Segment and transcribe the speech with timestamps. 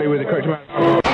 [0.00, 1.04] correctly with the correct amount.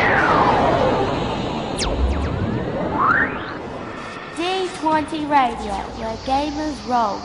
[4.37, 7.21] D20 Radio, where gamers roll.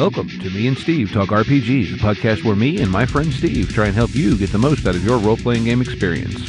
[0.00, 3.70] Welcome to Me and Steve Talk RPGs, a podcast where me and my friend Steve
[3.70, 6.40] try and help you get the most out of your role playing game experience.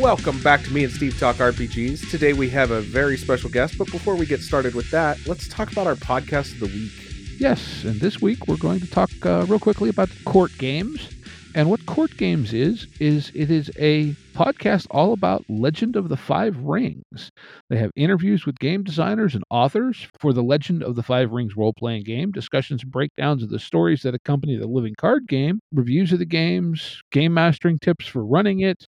[0.00, 2.10] Welcome back to me and Steve Talk RPGs.
[2.10, 5.48] Today we have a very special guest, but before we get started with that, let's
[5.48, 6.92] talk about our podcast of the week.
[7.38, 11.10] Yes, and this week we're going to talk uh, real quickly about court games.
[11.54, 16.16] And what Court Games is, is it is a podcast all about Legend of the
[16.16, 17.30] Five Rings.
[17.68, 21.54] They have interviews with game designers and authors for the Legend of the Five Rings
[21.54, 25.60] role playing game, discussions and breakdowns of the stories that accompany the living card game,
[25.74, 28.86] reviews of the games, game mastering tips for running it,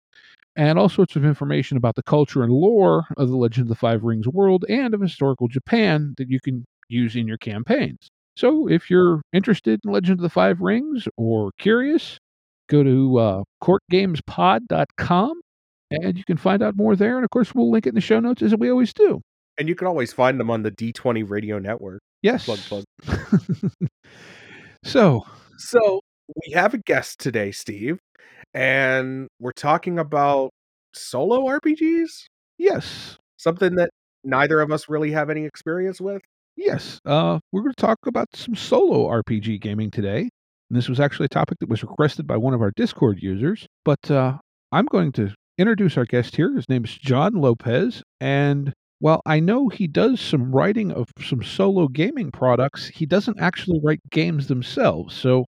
[0.58, 3.76] and all sorts of information about the culture and lore of the Legend of the
[3.76, 8.10] Five Rings world and of historical Japan that you can use in your campaigns.
[8.36, 12.20] So if you're interested in Legend of the Five Rings or curious,
[12.70, 15.42] go to uh, courtgamespod.com
[15.92, 17.16] and you can find out more there.
[17.16, 19.22] And of course, we'll link it in the show notes as we always do.
[19.58, 22.02] And you can always find them on the D20 Radio Network.
[22.22, 22.46] Yes.
[22.46, 22.84] Plug, plug.
[24.84, 25.26] so,
[25.58, 26.02] So
[26.46, 28.00] we have a guest today, Steve,
[28.54, 30.52] and we're talking about
[30.94, 32.26] solo RPGs,
[32.58, 33.90] yes, something that
[34.24, 36.22] neither of us really have any experience with.
[36.56, 40.30] yes, uh, we're going to talk about some solo RPG gaming today.
[40.70, 43.68] And this was actually a topic that was requested by one of our Discord users.
[43.84, 44.38] But uh,
[44.72, 46.56] I'm going to introduce our guest here.
[46.56, 48.04] His name is John Lopez.
[48.22, 53.40] And while I know he does some writing of some solo gaming products, he doesn't
[53.40, 55.16] actually write games themselves.
[55.16, 55.46] So,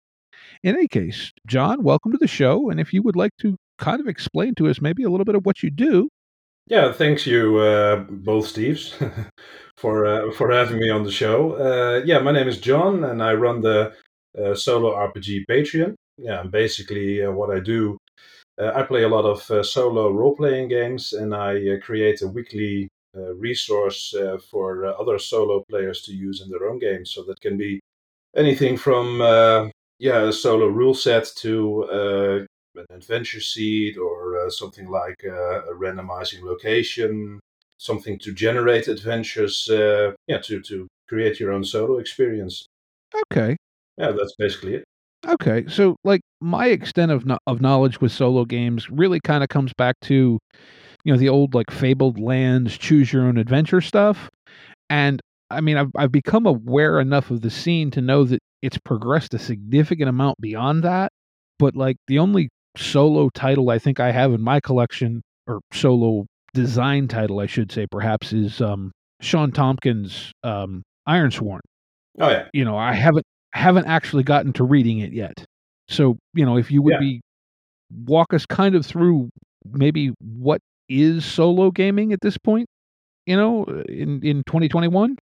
[0.63, 2.69] in any case, John, welcome to the show.
[2.69, 5.35] And if you would like to kind of explain to us maybe a little bit
[5.35, 6.09] of what you do.
[6.67, 8.93] Yeah, thanks you uh, both Steves
[9.77, 11.53] for uh, for having me on the show.
[11.53, 13.93] Uh, yeah, my name is John, and I run the
[14.37, 15.95] uh, solo RPG Patreon.
[16.17, 17.97] Yeah, and basically uh, what I do,
[18.61, 22.21] uh, I play a lot of uh, solo role playing games, and I uh, create
[22.21, 24.13] a weekly uh, resource
[24.49, 27.11] for other solo players to use in their own games.
[27.11, 27.79] So that can be
[28.35, 29.19] anything from
[29.99, 31.83] yeah a solo rule set to
[32.75, 37.39] an adventure seed or something like a randomizing location,
[37.77, 39.67] something to generate adventures.
[39.69, 42.65] Yeah, to to create your own solo experience.
[43.33, 43.57] Okay.
[43.97, 44.83] Yeah, that's basically it.
[45.27, 49.49] Okay, so like my extent of kno- of knowledge with solo games really kind of
[49.49, 50.39] comes back to,
[51.03, 54.29] you know, the old like fabled lands, choose your own adventure stuff,
[54.89, 55.21] and
[55.51, 59.33] I mean I've I've become aware enough of the scene to know that it's progressed
[59.35, 61.11] a significant amount beyond that.
[61.59, 66.25] But like the only solo title I think I have in my collection, or solo
[66.53, 68.91] design title I should say perhaps, is um,
[69.21, 71.59] Shawn Tomkin's um, Ironsworn
[72.19, 75.43] Oh yeah, you know i haven't haven't actually gotten to reading it yet
[75.87, 76.99] so you know if you would Yeah.
[76.99, 77.21] be
[78.05, 79.29] walk us kind of through
[79.65, 82.67] maybe what is solo gaming at this point
[83.25, 85.17] you know in in 2021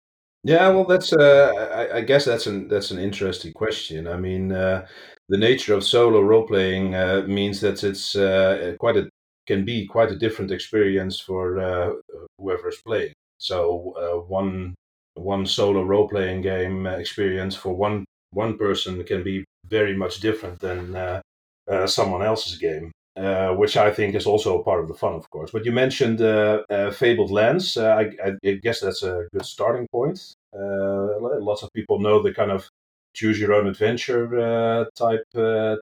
[0.43, 0.69] yeah.
[0.69, 4.07] Well, that's uh, I, I guess that's an that's an interesting question.
[4.07, 4.85] I mean, uh,
[5.27, 9.09] the nature of solo role playing uh, means that it's uh, quite a
[9.45, 11.93] can be quite a different experience for uh,
[12.39, 13.13] whoever's playing.
[13.39, 14.75] So uh, one
[15.15, 20.59] one solo role playing game experience for one one person can be very much different
[20.59, 21.21] than uh,
[21.69, 22.91] uh, someone else's game.
[23.17, 25.49] Uh, which I think is also part of the fun, of course.
[25.49, 27.75] But you mentioned uh, uh, Fabled Lands.
[27.75, 30.35] Uh, I, I, guess that's a good starting point.
[30.53, 32.69] Lots of people know the kind of
[33.15, 35.23] choose your own adventure type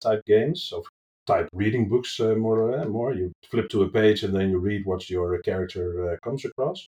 [0.01, 0.85] type games, of
[1.27, 3.13] type reading books more more.
[3.13, 6.87] You flip to a page and then you read what your character comes across.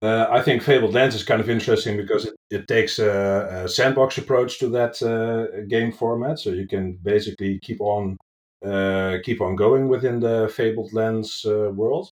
[0.00, 3.68] Uh, I think Fabled Lands is kind of interesting because it, it takes a, a
[3.68, 8.16] sandbox approach to that uh, game format, so you can basically keep on
[8.64, 12.10] uh, keep on going within the Fabled Lands uh, world,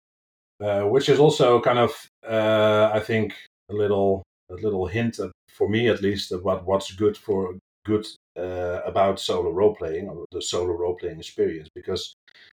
[0.60, 1.92] uh, which is also kind of
[2.28, 3.34] uh, I think
[3.70, 7.54] a little a little hint for me at least about what's good for
[7.84, 8.06] good
[8.36, 11.68] about solo role playing or the solo role playing experience.
[11.72, 12.14] Because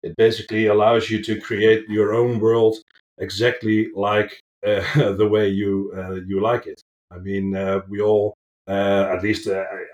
[0.05, 2.76] it basically allows you to create your own world
[3.19, 6.81] exactly like uh, the way you uh, you like it.
[7.11, 8.35] I mean, uh, we all,
[8.69, 9.49] uh, at least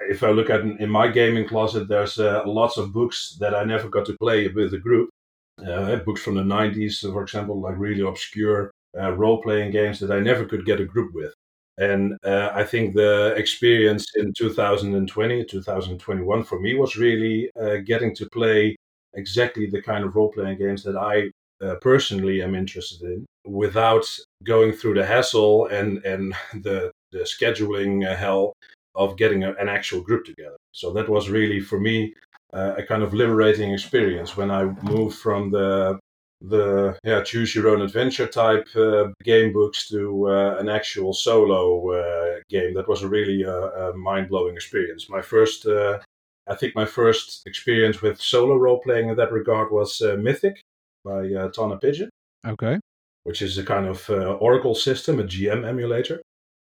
[0.09, 3.88] if I look at in my gaming closet, there's lots of books that I never
[3.88, 5.11] got to play with a group.
[5.59, 10.44] Books from the 90s, for example, like really obscure role playing games that I never
[10.47, 11.35] could get a group with.
[11.79, 18.15] And uh, I think the experience in 2020, 2021 for me was really uh, getting
[18.17, 18.76] to play
[19.15, 21.31] exactly the kind of role playing games that I
[21.62, 24.06] uh, personally am interested in without
[24.44, 28.53] going through the hassle and, and the, the scheduling uh, hell
[28.94, 30.56] of getting a, an actual group together.
[30.73, 32.14] So that was really for me
[32.53, 35.99] uh, a kind of liberating experience when I moved from the
[36.44, 41.91] the yeah choose your own adventure type uh, game books to uh, an actual solo
[41.93, 42.75] uh, game.
[42.75, 45.08] That was a really uh, a mind blowing experience.
[45.08, 50.03] My first, I think, my first experience with solo role playing in that regard was
[50.19, 50.61] Mythic
[51.04, 52.08] by uh, Tana Pigeon,
[52.46, 52.78] Okay.
[53.25, 56.20] which is a kind of Oracle system, a GM emulator.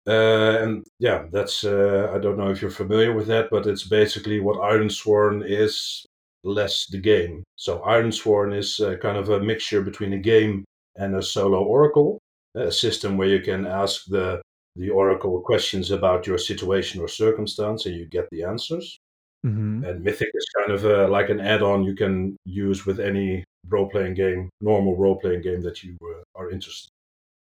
[0.06, 4.58] and yeah, that's I don't know if you're familiar with that, but it's basically what
[4.60, 6.06] Ironsworn is
[6.44, 7.44] less the game.
[7.56, 10.64] So Ironsworn is uh, kind of a mixture between a game
[10.96, 12.20] and a solo oracle,
[12.56, 14.42] a system where you can ask the
[14.76, 18.98] the oracle questions about your situation or circumstance, and you get the answers.
[19.44, 23.44] hmm And Mythic is kind of a, like an add-on you can use with any
[23.70, 26.90] role-playing game, normal role-playing game that you uh, are interested.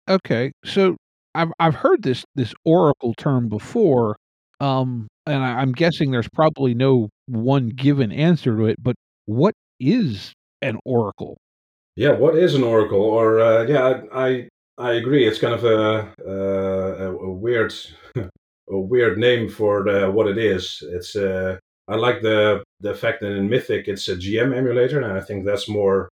[0.10, 0.52] Okay.
[0.66, 0.98] So
[1.36, 4.18] I've I've heard this this oracle term before,
[4.60, 8.78] um, and I, I'm guessing there's probably no one given answer to it.
[8.81, 11.38] But what is an oracle?
[11.96, 13.02] Yeah, what is an oracle?
[13.02, 15.28] Or uh, yeah, I, I I agree.
[15.28, 17.74] It's kind of a uh, a, a weird
[18.16, 18.30] a
[18.70, 20.81] weird name for the, what it is.
[20.81, 25.18] It's uh, I like the the fact that in Mythic it's a GM emulator, and
[25.18, 26.10] I think that's more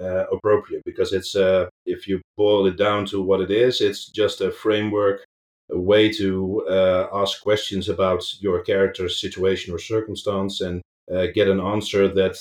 [0.00, 4.06] uh, appropriate because it's uh, if you boil it down to what it is, it's
[4.06, 5.24] just a framework,
[5.70, 10.80] a way to uh, ask questions about your character's situation or circumstance and
[11.12, 12.36] uh, get an answer that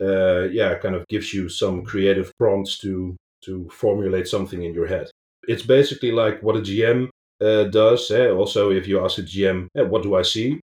[0.00, 4.86] uh, yeah kind of gives you some creative prompts to to formulate something in your
[4.86, 5.10] head.
[5.46, 7.08] It's basically like what a GM
[7.40, 8.10] uh, does.
[8.10, 8.30] Eh?
[8.30, 10.60] Also, if you ask a GM, what do I see?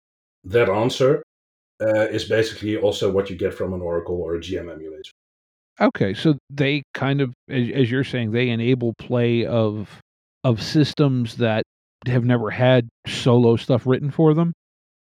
[0.46, 1.22] That answer
[1.82, 5.12] is basically also what you get from an Oracle or a GM emulator.
[5.82, 10.00] Okay, so they kind of, as, as you're saying, they enable play of
[10.44, 11.64] of systems that
[12.06, 14.54] have never had solo stuff written for them.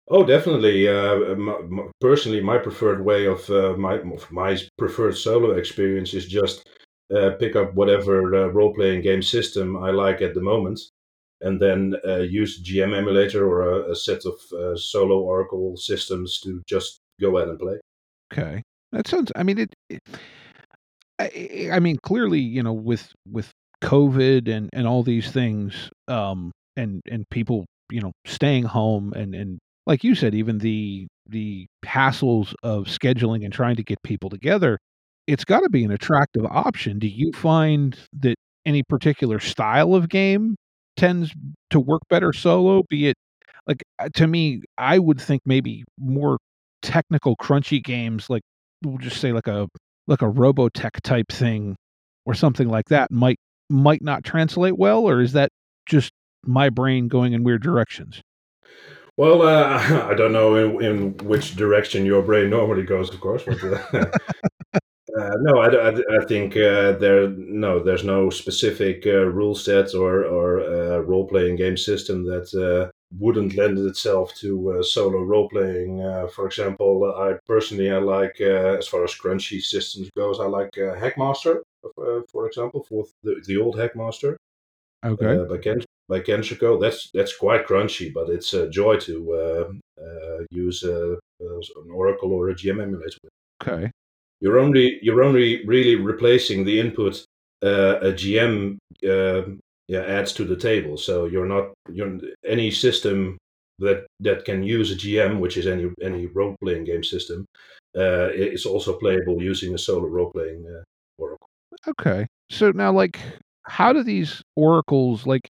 [0.09, 0.87] Oh, definitely.
[0.87, 6.13] Uh, m- m- personally, my preferred way of uh, my of my preferred solo experience
[6.13, 6.69] is just
[7.15, 10.81] uh, pick up whatever uh, role playing game system I like at the moment,
[11.41, 16.41] and then uh, use GM emulator or a, a set of uh, solo Oracle systems
[16.41, 17.79] to just go ahead and play.
[18.33, 18.63] Okay,
[18.93, 19.31] that sounds.
[19.37, 19.75] I mean, it.
[19.89, 20.03] it
[21.19, 23.51] I, I mean, clearly, you know, with with
[23.83, 29.35] COVID and and all these things, um, and and people, you know, staying home and
[29.35, 34.29] and like you said, even the the hassles of scheduling and trying to get people
[34.31, 34.79] together,
[35.27, 36.99] it's got to be an attractive option.
[36.99, 38.37] Do you find that
[38.67, 40.57] any particular style of game
[40.97, 41.33] tends
[41.71, 42.83] to work better solo?
[42.91, 43.17] Be it
[43.67, 46.39] like uh, to me, I would think maybe more
[46.83, 48.43] technical, crunchy games, like
[48.85, 49.69] we'll just say like a
[50.07, 51.77] like a Robotech type thing
[52.27, 53.39] or something like that might
[53.71, 55.51] might not translate well, or is that
[55.87, 56.13] just
[56.45, 58.21] my brain going in weird directions?
[59.17, 59.79] Well, uh,
[60.11, 63.79] I don't know in, in which direction your brain normally goes, of course, but uh,
[64.73, 69.95] uh, no, I, I, I think uh, there no, there's no specific uh, rule set
[69.95, 75.49] or or uh, role playing game system that wouldn't lend itself to uh, solo role
[75.49, 76.03] playing.
[76.03, 80.47] Uh, for example, I personally I like uh, as far as crunchy systems goes, I
[80.47, 84.37] like uh, Hackmaster, uh, for example, for the, the old Hackmaster
[85.05, 85.39] Okay.
[85.39, 86.81] uh, by Ken by KenzerCo.
[86.81, 91.91] That's that's quite crunchy, but it's a joy to uh, uh, use uh, uh, an
[91.93, 93.29] Oracle or a GM emulator.
[93.63, 93.91] Okay.
[94.41, 97.25] You're only you're only really replacing the input
[97.63, 99.43] uh, a GM uh,
[99.89, 100.97] yeah adds to the table.
[100.97, 103.39] So you're not you're any system
[103.79, 107.47] that that can use a GM, which is any any role playing game system,
[107.97, 110.83] uh, is also playable using a solo role playing uh,
[111.19, 111.49] Oracle.
[111.89, 112.27] Okay.
[112.51, 113.19] So now, like,
[113.65, 115.49] how do these oracles like?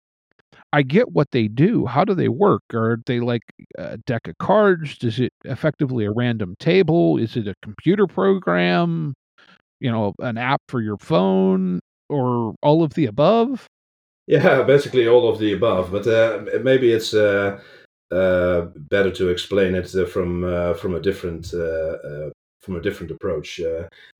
[0.72, 1.86] I get what they do.
[1.86, 2.62] How do they work?
[2.72, 3.42] Are they like
[3.78, 4.96] a deck of cards?
[5.02, 7.16] Is it effectively a random table?
[7.16, 9.14] Is it a computer program?
[9.78, 13.68] You know, an app for your phone, or all of the above?
[14.26, 17.60] Yeah, basically all of the above, but uh, maybe it's uh,
[18.10, 23.10] uh, better to explain it uh, from uh, from a different uh, from a different
[23.12, 23.60] approach.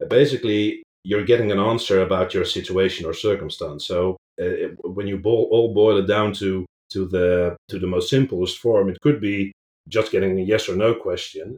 [0.09, 3.87] Basically, you're getting an answer about your situation or circumstance.
[3.87, 8.11] So it, when you boil, all boil it down to to the to the most
[8.11, 9.53] simplest form, it could be
[9.89, 11.57] just getting a yes or no question.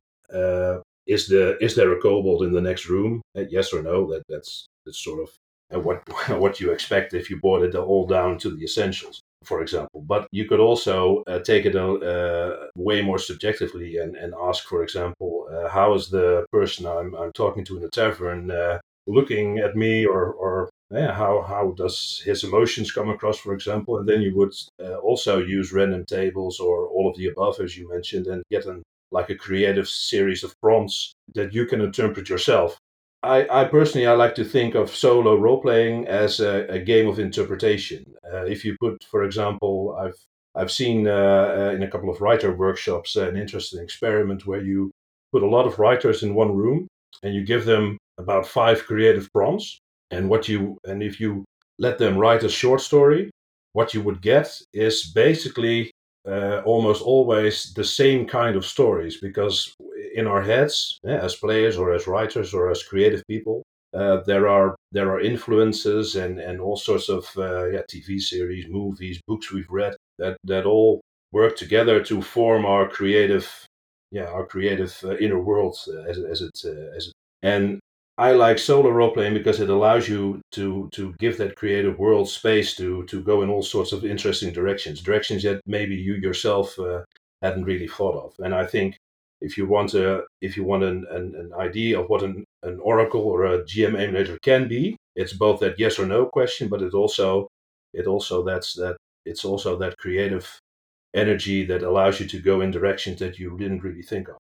[1.06, 3.22] Is the is there a kobold in the next room?
[3.34, 4.10] Yes or no?
[4.10, 5.30] That that's that's sort of
[5.74, 9.22] uh, what what you expect if you boil it all down to the essentials.
[9.44, 10.02] for example.
[10.02, 14.82] But you could also uh, take it uh, way more subjectively and, and ask, for
[14.82, 19.58] example, uh, how is the person I'm, I'm talking to in the tavern uh, looking
[19.58, 23.98] at me, or, or yeah, how, how does his emotions come across, for example?
[23.98, 27.76] And then you would uh, also use random tables or all of the above, as
[27.76, 28.82] you mentioned, and get an
[29.12, 32.76] like a creative series of prompts that you can interpret yourself.
[33.26, 37.08] I, I personally I like to think of solo role playing as a, a game
[37.08, 38.04] of interpretation.
[38.32, 40.18] Uh, if you put, for example, I've
[40.54, 44.90] I've seen uh, uh, in a couple of writer workshops an interesting experiment where you
[45.32, 46.88] put a lot of writers in one room
[47.22, 49.78] and you give them about five creative prompts,
[50.10, 51.44] and what you and if you
[51.78, 53.30] let them write a short story,
[53.72, 55.90] what you would get is basically
[56.26, 59.74] uh, almost always the same kind of stories because
[60.14, 63.62] in our heads, yeah, as players or as writers or as creative people,
[63.94, 68.66] uh, there are there are influences and, and all sorts of uh, yeah, TV series,
[68.68, 71.00] movies, books we've read that that all
[71.32, 73.48] work together to form our creative
[74.10, 77.80] yeah our creative uh, inner world uh, as, as it uh, as it and
[78.18, 82.28] I like solo role playing because it allows you to to give that creative world
[82.28, 86.78] space to to go in all sorts of interesting directions, directions that maybe you yourself
[86.78, 87.02] uh,
[87.42, 88.34] hadn't really thought of.
[88.38, 88.96] And I think
[89.42, 92.80] if you want a if you want an, an, an idea of what an, an
[92.80, 96.80] oracle or a GM emulator can be, it's both that yes or no question, but
[96.80, 97.48] it also
[97.92, 98.96] it also that's that
[99.26, 100.58] it's also that creative
[101.12, 104.36] energy that allows you to go in directions that you didn't really think of.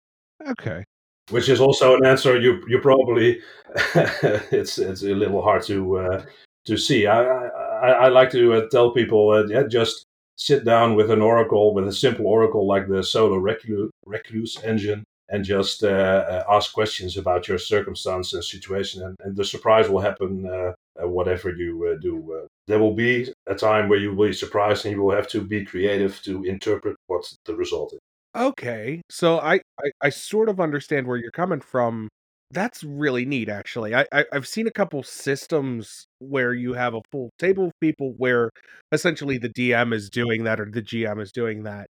[0.60, 0.86] Okay
[1.29, 3.39] which is also an answer you you probably
[4.51, 6.25] it's it's a little hard to uh,
[6.65, 7.08] to see.
[7.08, 10.05] I I, I like to uh, tell people uh, yeah, just
[10.38, 15.03] sit down with an oracle with a simple oracle like the Solo Recluse, Recluse engine
[15.29, 19.89] and just uh, uh, ask questions about your circumstance and situation, and, and the surprise
[19.89, 20.46] will happen.
[20.46, 20.74] Uh,
[21.08, 25.01] whatever you do, there will be a time where you will be surprised, and you
[25.01, 28.00] will have to be creative to interpret what the result is.
[28.36, 29.01] Okay.
[29.10, 32.10] So I, I I sort of understand where you're coming from.
[32.51, 33.96] That's really neat, actually.
[33.96, 38.13] I, I I've seen a couple systems where you have a full table of people
[38.18, 38.50] where
[38.92, 41.88] essentially the DM is doing that or the GM is doing that.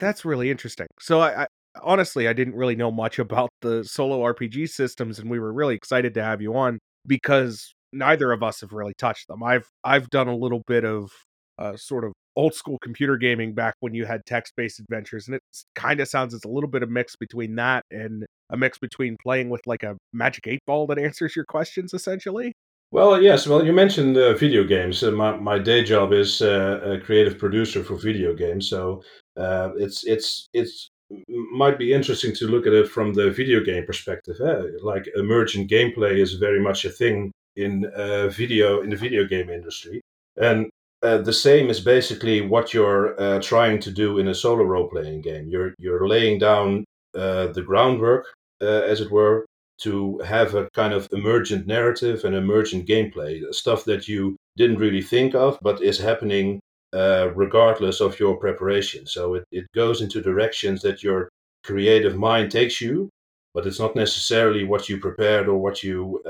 [0.00, 0.86] That's really interesting.
[1.00, 1.46] So I, I
[1.82, 5.76] honestly I didn't really know much about the solo RPG systems, and we were really
[5.76, 9.42] excited to have you on because neither of us have really touched them.
[9.44, 11.10] I've I've done a little bit of
[11.58, 15.26] uh, sort of old school computer gaming back when you had text based adventures.
[15.26, 15.42] And it
[15.74, 19.16] kind of sounds it's a little bit of mix between that and a mix between
[19.22, 22.52] playing with like a magic eight ball that answers your questions essentially.
[22.90, 23.48] Well, yes.
[23.48, 25.02] Well, you mentioned uh, video games.
[25.02, 29.02] Uh, my, my day job is uh, a creative producer for video games, so
[29.36, 30.90] uh, it's it's it's
[31.28, 34.36] might be interesting to look at it from the video game perspective.
[34.40, 34.62] Eh?
[34.80, 39.50] Like emergent gameplay is very much a thing in uh, video in the video game
[39.50, 40.00] industry,
[40.36, 40.70] and
[41.04, 44.88] uh, the same is basically what you're uh, trying to do in a solo role
[44.88, 45.48] playing game.
[45.48, 46.84] You're you're laying down
[47.14, 48.26] uh, the groundwork,
[48.62, 49.44] uh, as it were,
[49.82, 55.02] to have a kind of emergent narrative and emergent gameplay, stuff that you didn't really
[55.02, 56.60] think of, but is happening
[56.94, 59.06] uh, regardless of your preparation.
[59.06, 61.28] So it, it goes into directions that your
[61.64, 63.10] creative mind takes you,
[63.52, 66.22] but it's not necessarily what you prepared or what you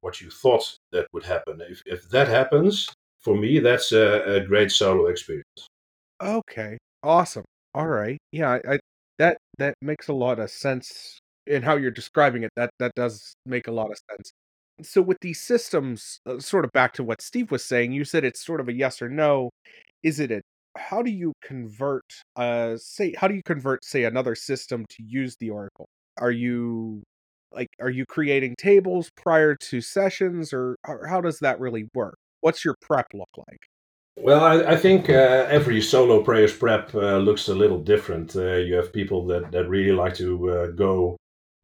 [0.00, 1.60] what you thought that would happen.
[1.60, 2.88] If if that happens,
[3.20, 5.68] for me, that's a, a great solo experience.
[6.22, 7.44] Okay, awesome.
[7.74, 8.78] All right, yeah, I, I
[9.18, 12.50] that that makes a lot of sense in how you're describing it.
[12.56, 14.32] That that does make a lot of sense.
[14.82, 18.24] So with these systems, uh, sort of back to what Steve was saying, you said
[18.24, 19.50] it's sort of a yes or no.
[20.02, 20.40] Is it a
[20.76, 22.04] how do you convert
[22.36, 27.02] uh say how do you convert say another system to use the oracle are you
[27.52, 32.16] like are you creating tables prior to sessions or, or how does that really work
[32.40, 33.60] what's your prep look like?
[34.20, 38.34] Well, I, I think uh, every solo player's prep uh, looks a little different.
[38.34, 41.16] Uh, you have people that, that really like to uh, go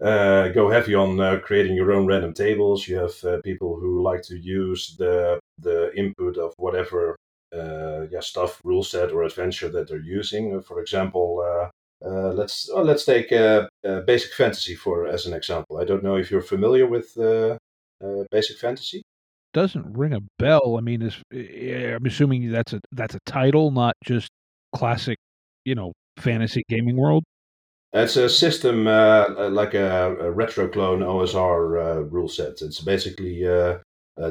[0.03, 2.87] uh, go heavy on uh, creating your own random tables.
[2.87, 7.17] You have people who like to use the the input of whatever
[7.53, 10.61] yeah, stuff, rule set, or adventure that they're using.
[10.63, 11.45] For example,
[12.01, 13.31] let's let's take
[14.07, 15.79] basic fantasy for as an example.
[15.79, 17.17] I don't know if you're familiar with
[18.31, 19.03] basic fantasy
[19.55, 20.77] doesn't ring a bell.
[20.77, 24.29] I mean, is I'm assuming that's a that's a title, not just
[24.75, 25.19] classic,
[25.65, 27.25] you know, fantasy gaming world.
[27.95, 32.61] It's a system uh, uh like a, a, retro clone OSR uh, rule set.
[32.61, 33.79] It's basically uh,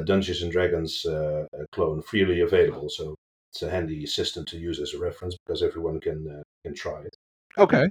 [0.04, 2.88] Dungeons and Dragons uh, clone, freely available.
[2.88, 3.16] So
[3.50, 7.00] it's a handy system to use as a reference because everyone can uh, can try
[7.00, 7.16] it.
[7.56, 7.88] Okay.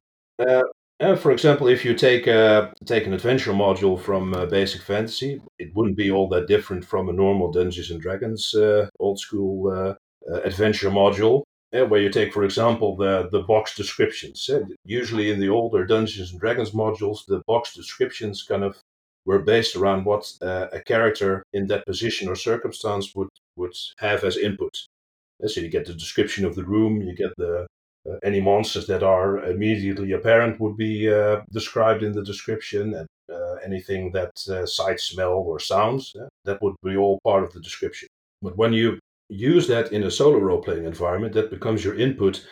[0.99, 5.41] Uh, for example, if you take uh, take an adventure module from uh, Basic Fantasy,
[5.57, 9.71] it wouldn't be all that different from a normal Dungeons and Dragons uh, old school
[9.71, 9.95] uh,
[10.43, 11.43] adventure module.
[11.71, 14.47] where you take, for example, the, the box descriptions.
[14.85, 18.77] Usually in the older Dungeons and Dragons modules, the box descriptions kind of
[19.25, 24.37] were based around what a character in that position or circumstance would, would have as
[24.37, 24.75] input.
[25.45, 27.65] So you get the description of the room, you get the
[28.09, 33.07] uh, any monsters that are immediately apparent would be uh, described in the description, and
[33.31, 37.61] uh, anything that uh, sight, smell, or sounds that would be all part of the
[37.61, 38.07] description.
[38.41, 42.45] But when you use that in a solo role playing environment, that becomes your input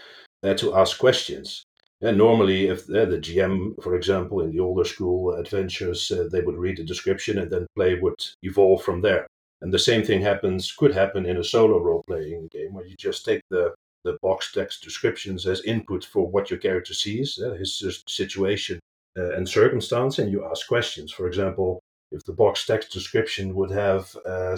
[0.44, 1.64] uh, to ask questions.
[2.04, 6.78] And normally, if the GM, for example, in the older school adventures, they would read
[6.78, 9.28] the description and then play would evolve from there.
[9.62, 12.96] And the same thing happens, could happen in a solo role playing game where you
[12.96, 17.54] just take the, the box text descriptions as input for what your character sees, uh,
[17.54, 18.80] his situation
[19.18, 21.12] uh, and circumstance, and you ask questions.
[21.12, 21.82] For example,
[22.12, 24.58] if the box text description would have uh,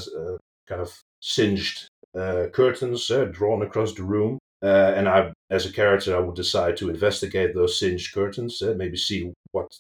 [0.67, 4.38] kind of singed uh, curtains uh, drawn across the room.
[4.62, 8.95] Uh, and I, as a character, I would decide to investigate those singed curtains, maybe
[8.97, 9.77] see what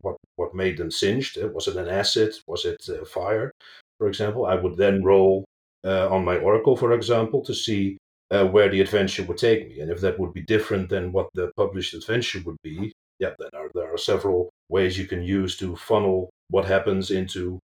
[0.00, 1.36] what what made them singed.
[1.52, 2.34] was it an acid?
[2.46, 3.52] Was it fire?
[3.98, 5.44] For example, I would then roll
[5.84, 7.98] on my oracle, for example, to see
[8.30, 9.80] uh, where the adventure would take me.
[9.80, 13.48] And if that would be different than what the published adventure would be, yeah, then
[13.54, 17.58] are, there are several ways you can use to funnel what happens into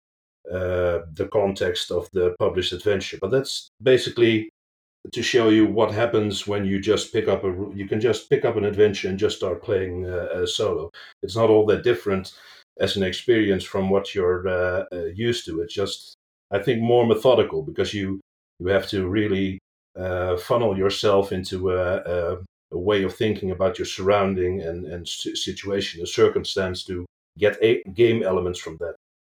[0.51, 3.17] uh, the context of the published adventure.
[3.19, 4.49] But that's basically
[5.11, 8.43] to show you what happens when you just pick up a you can just pick
[8.43, 10.91] up an adventure and just start playing uh, solo.
[11.21, 12.33] It's not all that different
[12.79, 15.61] as an experience from what you're uh, uh, used to.
[15.61, 16.15] It's just
[16.51, 18.19] I think more methodical because you
[18.59, 19.59] you have to really
[19.97, 22.37] uh, funnel yourself into a, a,
[22.71, 27.05] a, way of thinking about your surrounding and and situation, a circumstance to
[27.37, 28.95] get a, game elements from that.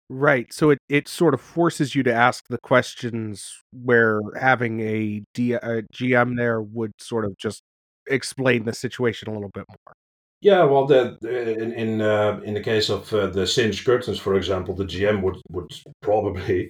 [0.10, 0.54] Right.
[0.54, 5.54] So it, it sort of forces you to ask the questions where having a, D,
[5.54, 7.64] a GM there would sort of just
[8.08, 9.96] explain the situation a little bit more.
[10.42, 11.18] Yeah, well, the,
[11.60, 15.24] in in uh, in the case of uh, the singed curtains, for example, the GM
[15.24, 16.70] would would probably,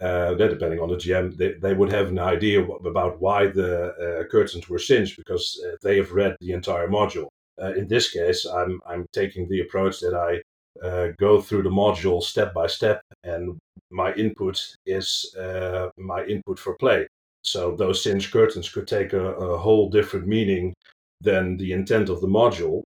[0.00, 4.24] uh, depending on the GM, they, they would have an idea about why the uh,
[4.30, 7.28] curtains were singed because uh, they have read the entire module.
[7.60, 11.70] Uh, in this case, I'm I'm taking the approach that I uh, go through the
[11.70, 13.58] module step by step, and
[13.90, 17.06] my input is uh, my input for play.
[17.42, 20.74] So those singed curtains could take a, a, whole different meaning
[21.20, 22.82] than the intent of the module.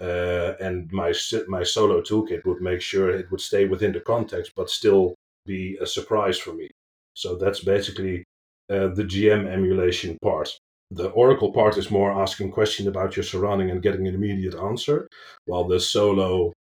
[0.00, 1.14] Uh, and my
[1.46, 5.14] my solo toolkit would make sure it would stay within the context, but still
[5.46, 6.68] be a surprise for me.
[7.14, 8.24] So that's basically
[8.70, 10.50] uh, the GM emulation part.
[10.90, 15.08] The Oracle part is more asking question about your surrounding and getting an immediate answer,
[15.46, 16.52] while the solo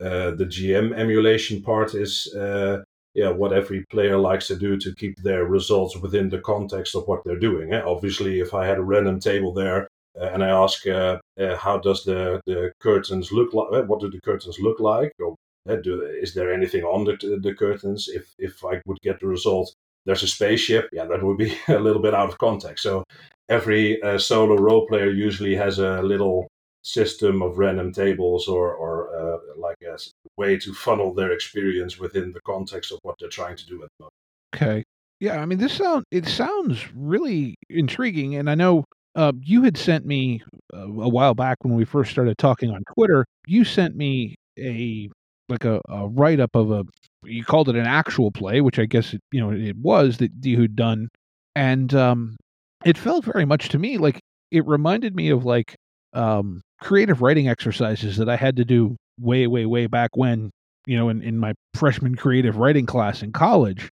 [0.00, 2.82] uh, the GM emulation part is uh,
[3.14, 7.06] yeah what every player likes to do to keep their results within the context of
[7.06, 7.72] what they're doing.
[7.72, 7.82] Eh?
[7.84, 11.78] Obviously, if I had a random table there uh, and I ask uh, uh, how
[11.78, 16.02] does the, the curtains look like, eh, what do the curtains look like, or do,
[16.02, 18.08] is there anything on the, the curtains?
[18.08, 19.74] If if I would get the result,
[20.06, 20.88] there's a spaceship.
[20.92, 22.82] Yeah, that would be a little bit out of context.
[22.82, 23.04] So
[23.48, 26.48] every solo role player usually has a little
[26.82, 29.98] system of random tables or, or uh, like a
[30.36, 33.88] way to funnel their experience within the context of what they're trying to do at
[33.98, 34.12] the moment.
[34.56, 34.84] Okay.
[35.20, 39.76] Yeah, I mean, this sound it sounds really intriguing, and I know uh, you had
[39.76, 40.42] sent me
[40.72, 43.26] uh, a while back when we first started talking on Twitter.
[43.46, 45.10] You sent me a
[45.50, 46.84] like a, a write up of a
[47.24, 50.30] you called it an actual play, which I guess it, you know it was that
[50.42, 51.08] you had done,
[51.54, 52.36] and um,
[52.84, 55.76] it felt very much to me like it reminded me of like
[56.12, 60.50] um, creative writing exercises that I had to do way, way, way back when,
[60.86, 63.90] you know, in, in my freshman creative writing class in college,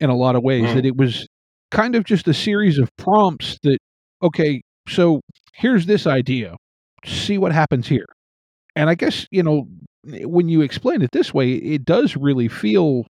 [0.00, 0.74] in a lot of ways, mm.
[0.74, 1.26] that it was
[1.70, 3.78] kind of just a series of prompts that,
[4.22, 5.20] okay, so
[5.54, 6.56] here's this idea,
[7.04, 8.06] see what happens here.
[8.76, 9.68] And I guess, you know,
[10.06, 13.06] when you explain it this way, it does really feel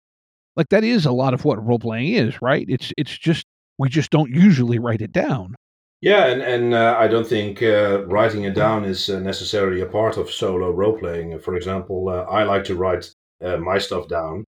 [0.56, 2.66] like that is a lot of what role playing is, right?
[2.68, 3.46] It's it's just
[3.78, 5.56] we just don't usually write it down.
[6.02, 9.86] Yeah, and and uh, I don't think uh, writing it down is uh, necessarily a
[9.86, 11.38] part of solo role playing.
[11.40, 14.44] For example, uh, I like to write uh, my stuff down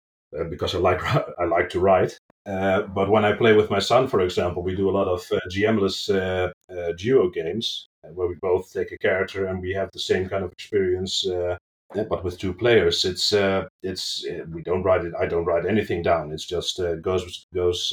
[0.48, 1.02] because I like
[1.38, 2.18] I like to write.
[2.46, 6.08] but when I play with my son, for example, we do a lot of GMless
[6.96, 10.52] duo games where we both take a character and we have the same kind of
[10.52, 11.26] experience.
[11.94, 15.12] But with two players, it's uh, it's we don't write it.
[15.18, 16.32] I don't write anything down.
[16.32, 17.92] It's just goes goes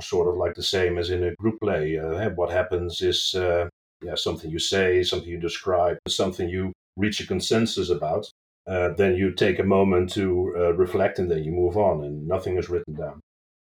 [0.00, 1.98] sort of like the same as in a group play.
[1.98, 3.68] Uh, what happens is uh,
[4.02, 8.30] yeah, something you say, something you describe, something you reach a consensus about.
[8.66, 12.28] Uh, then you take a moment to uh, reflect and then you move on, and
[12.28, 13.20] nothing is written down.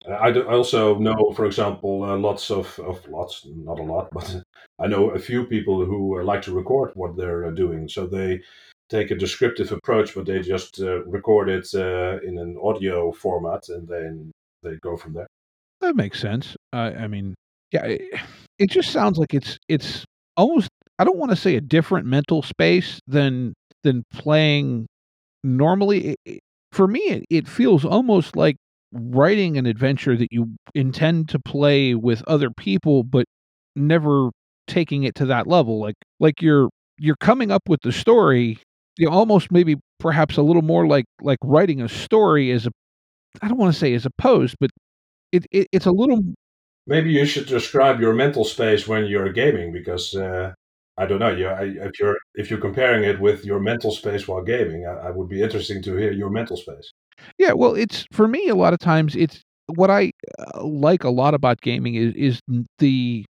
[0.08, 4.08] I, do, I also know, for example, uh, lots of, of lots, not a lot,
[4.12, 4.42] but
[4.78, 7.88] I know a few people who uh, like to record what they're uh, doing.
[7.88, 8.40] So they
[8.90, 13.68] take a descriptive approach, but they just uh, record it uh, in an audio format,
[13.68, 15.26] and then they go from there.
[15.80, 16.56] That makes sense.
[16.72, 17.34] I mean,
[17.72, 18.02] yeah, it,
[18.58, 20.04] it just sounds like it's it's
[20.36, 20.68] almost.
[20.98, 24.86] I don't want to say a different mental space than than playing
[25.42, 26.16] normally.
[26.24, 26.40] It,
[26.72, 28.56] for me, it, it feels almost like
[28.92, 33.24] writing an adventure that you intend to play with other people, but
[33.76, 34.30] never
[34.66, 35.80] taking it to that level.
[35.80, 38.58] Like like you're you're coming up with the story,
[39.00, 42.70] you know, almost maybe perhaps a little more like like writing a story as a
[43.40, 44.70] I don't want to say as opposed, but
[45.32, 46.20] it, it it's a little
[46.86, 50.52] maybe you should describe your mental space when you're gaming because uh,
[50.98, 51.30] I don't know.
[51.30, 55.08] You, I, if you're if you're comparing it with your mental space while gaming, I,
[55.08, 56.92] I, would be interesting to hear your mental space.
[57.38, 59.40] Yeah, well, it's for me a lot of times it's
[59.74, 62.40] what I uh, like a lot about gaming is is
[62.78, 63.24] the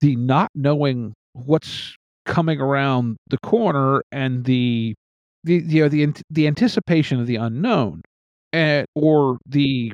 [0.00, 1.94] the not knowing what's
[2.26, 4.94] coming around the corner and the
[5.44, 8.02] the you know the the anticipation of the unknown
[8.52, 9.92] and eh, or the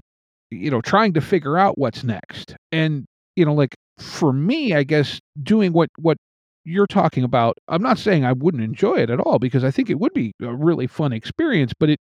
[0.51, 2.57] you know trying to figure out what's next.
[2.73, 6.17] And you know like for me i guess doing what what
[6.65, 9.91] you're talking about i'm not saying i wouldn't enjoy it at all because i think
[9.91, 11.99] it would be a really fun experience but it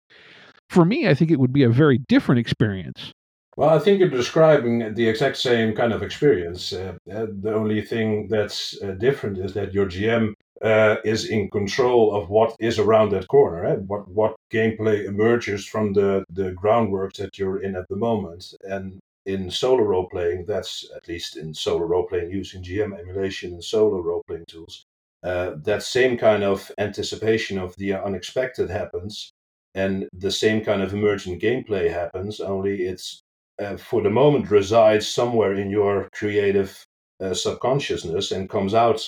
[0.70, 3.12] for me i think it would be a very different experience
[3.56, 7.82] well i think you're describing the exact same kind of experience uh, uh, the only
[7.82, 12.80] thing that's uh, different is that your gm uh, is in control of what is
[12.80, 13.76] around that corner, eh?
[13.76, 18.54] what what gameplay emerges from the the groundwork that you're in at the moment.
[18.62, 23.54] And in solo role playing, that's at least in solo role playing using GM emulation
[23.54, 24.86] and solo role playing tools.
[25.24, 29.32] Uh, that same kind of anticipation of the unexpected happens,
[29.74, 32.40] and the same kind of emergent gameplay happens.
[32.40, 33.22] Only it's
[33.60, 36.86] uh, for the moment resides somewhere in your creative
[37.22, 39.02] uh, subconsciousness and comes out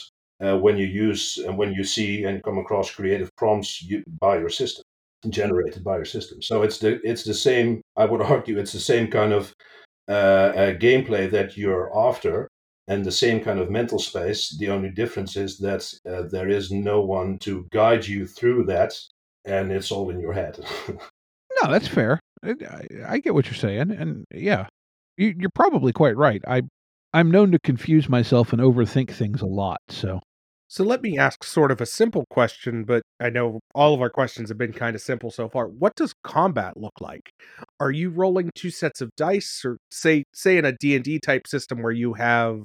[0.43, 4.37] uh, when you use and when you see and come across creative prompts you, by
[4.37, 4.83] your system
[5.29, 6.41] generated by your system.
[6.41, 9.53] So it's the it's the same i would argue it's the same kind of
[10.07, 12.47] uh, gameplay that you're after
[12.87, 14.55] and the same kind of mental space.
[14.57, 15.91] The only difference is that
[16.31, 18.93] there is no one to guide you through that
[19.43, 20.59] and it's all in your head
[21.61, 22.53] no that's fair I,
[23.07, 24.67] I, get what you're saying and yeah
[25.17, 26.61] you, you're probably quite right i
[27.13, 30.19] I'm known to confuse myself and overthink things a lot, so
[30.69, 34.09] so let me ask sort of a simple question, but I know all of our
[34.09, 35.67] questions have been kind of simple so far.
[35.67, 37.31] What does combat look like?
[37.79, 41.81] Are you rolling two sets of dice or say say in a D&D type system
[41.81, 42.63] where you have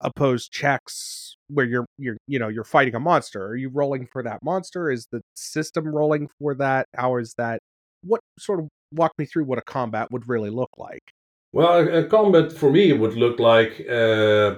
[0.00, 3.44] opposed checks where you're you're you know, you're fighting a monster?
[3.44, 4.90] Are you rolling for that monster?
[4.90, 6.86] Is the system rolling for that?
[6.96, 7.60] How is that?
[8.04, 11.02] What sort of walk me through what a combat would really look like?
[11.52, 14.56] Well, a, combat for me would look like, uh,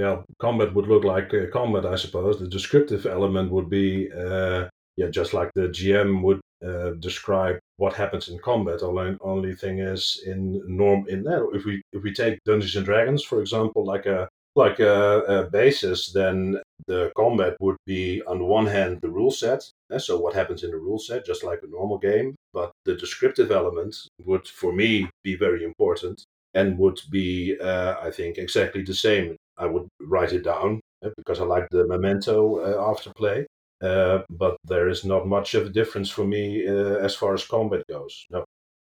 [0.00, 2.38] uh, combat would look like uh, combat, I suppose.
[2.38, 7.94] The descriptive element would be, uh, yeah, just like the GM would uh, describe what
[7.94, 8.82] happens in combat.
[8.82, 12.86] Only, only thing is, in norm, in that, if we if we take Dungeons and
[12.86, 18.44] Dragons, for example, like a like a, a, basis, then the combat would be on
[18.44, 21.60] one hand the rule set, eh, so what happens in the rule set, just like
[21.62, 27.00] a normal game, but the descriptive element would, for me, be very important and would
[27.10, 29.36] be, uh, I think, exactly the same.
[29.56, 33.46] I would write it down eh, because I like the memento uh, after play.
[33.82, 37.46] Uh, but there is not much of a difference for me uh, as far as
[37.46, 38.26] combat goes.
[38.30, 38.44] No.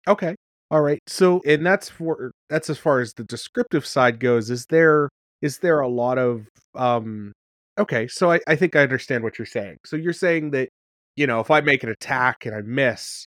[0.05, 0.35] Okay.
[0.69, 0.99] All right.
[1.07, 4.49] So, and that's for that's as far as the descriptive side goes.
[4.49, 5.09] Is there
[5.41, 7.31] is there a lot of um
[7.77, 9.77] okay so I, I think i understand what you're saying.
[9.85, 10.69] So you're saying that
[11.15, 13.25] you know if i make an attack and i miss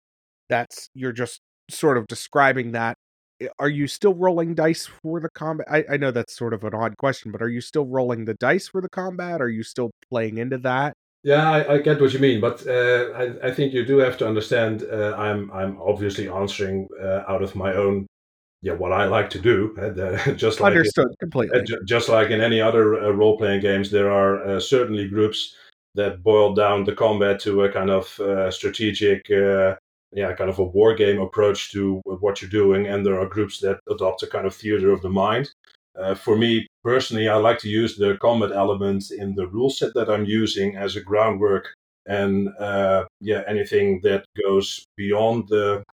[0.49, 1.41] that's you're just
[1.71, 2.97] sort of describing that.
[3.59, 5.67] Are you still rolling dice for the combat?
[5.71, 8.35] I, I know that's sort of an odd question but are you still rolling the
[8.35, 9.43] dice for the combat?
[9.43, 10.95] Are you still playing into that?
[11.23, 14.17] Yeah, I, I, get what you mean, but uh, I, I, think you do have
[14.19, 14.85] to understand.
[14.85, 18.07] Uh, I'm I'm obviously answering uh, out of my own
[18.67, 19.57] yeah, what I like to do.
[19.87, 21.61] Uh, just like understood in, completely.
[21.61, 25.55] Uh, just like in any other uh, role playing games, there are uh, certainly groups
[25.95, 29.77] that boil down the combat to a kind of uh, strategic, uh,
[30.13, 33.61] yeah, kind of a war game approach to what you're doing, and there are groups
[33.61, 35.51] that adopt a kind of theater of the mind.
[36.17, 40.11] for me personally, I like to use the combat elements in the rule set that
[40.11, 41.65] I'm using as a groundwork,
[42.07, 42.49] and
[43.21, 45.85] yeah, anything that goes beyond the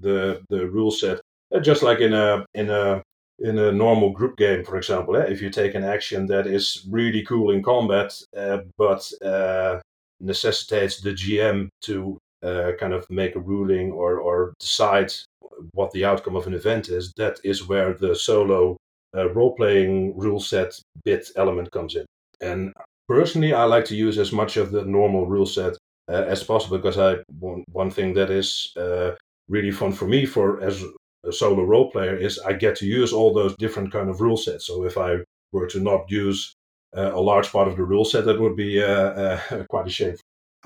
[0.00, 1.20] the the rule set
[1.60, 3.02] just like in a in a
[3.38, 5.24] in a normal group game, for example, eh?
[5.24, 9.80] if you take an action that is really cool in combat, uh, but uh,
[10.20, 15.12] necessitates the GM to uh, kind of make a ruling or or decide
[15.72, 18.76] what the outcome of an event is, that is where the solo
[19.16, 22.04] uh, role playing rule set bit element comes in.
[22.40, 22.72] And
[23.08, 25.76] personally, I like to use as much of the normal rule set
[26.08, 29.12] uh, as possible because I one, one thing that is uh,
[29.48, 30.84] really fun for me for as
[31.24, 34.36] a solo role player is I get to use all those different kind of rule
[34.36, 34.66] sets.
[34.66, 35.18] So if I
[35.52, 36.54] were to not use
[36.96, 39.90] uh, a large part of the rule set, that would be uh, uh, quite a
[39.90, 40.16] shame.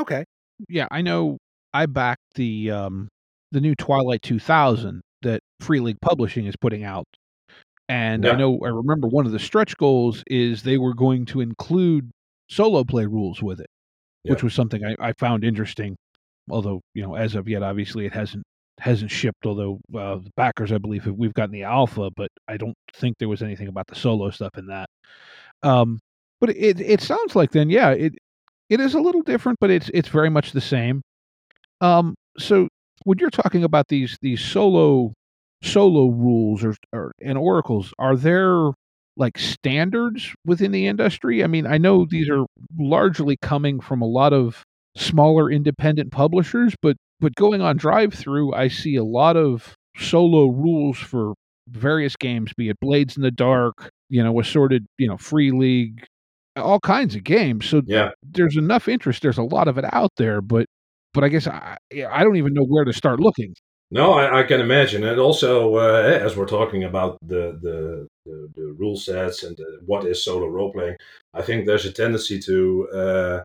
[0.01, 0.25] Okay.
[0.69, 1.39] Yeah, I know.
[1.75, 3.09] I backed the um,
[3.53, 7.07] the new Twilight 2000 that Free League Publishing is putting out,
[7.89, 11.43] and I know I remember one of the stretch goals is they were going to
[11.43, 12.11] include
[12.49, 13.69] solo play rules with it,
[14.23, 15.97] which was something I, I found interesting.
[16.49, 18.45] Although you know, as of yet, obviously it hasn't
[18.81, 19.47] hasn't shipped.
[19.47, 23.29] Although uh, the backers, I believe, we've gotten the alpha, but I don't think there
[23.29, 24.89] was anything about the solo stuff in that.
[25.63, 25.99] Um,
[26.41, 28.15] but it it sounds like then, yeah, it
[28.69, 31.03] it is a little different, but it's it's very much the same.
[31.81, 32.69] Um, so
[33.05, 35.13] when you're talking about these these solo
[35.63, 38.73] solo rules or, or and oracles, are there
[39.17, 41.43] like standards within the industry?
[41.43, 42.45] I mean, I know these are
[42.79, 44.63] largely coming from a lot of
[44.97, 50.99] smaller independent publishers, but but going on DriveThru, I see a lot of solo rules
[50.99, 51.35] for
[51.69, 56.05] various games, be it Blades in the Dark, you know, assorted, you know, Free League,
[56.57, 57.67] all kinds of games.
[57.67, 58.11] So Yeah.
[58.23, 59.23] there's enough interest.
[59.23, 60.67] There's a lot of it out there, but
[61.15, 61.79] but I guess I
[62.11, 63.55] I don't even know where to start looking.
[63.91, 68.51] No, I, I can imagine, and also uh, as we're talking about the the, the,
[68.55, 70.97] the rule sets and the, what is solo role playing,
[71.35, 73.43] I think there's a tendency to uh,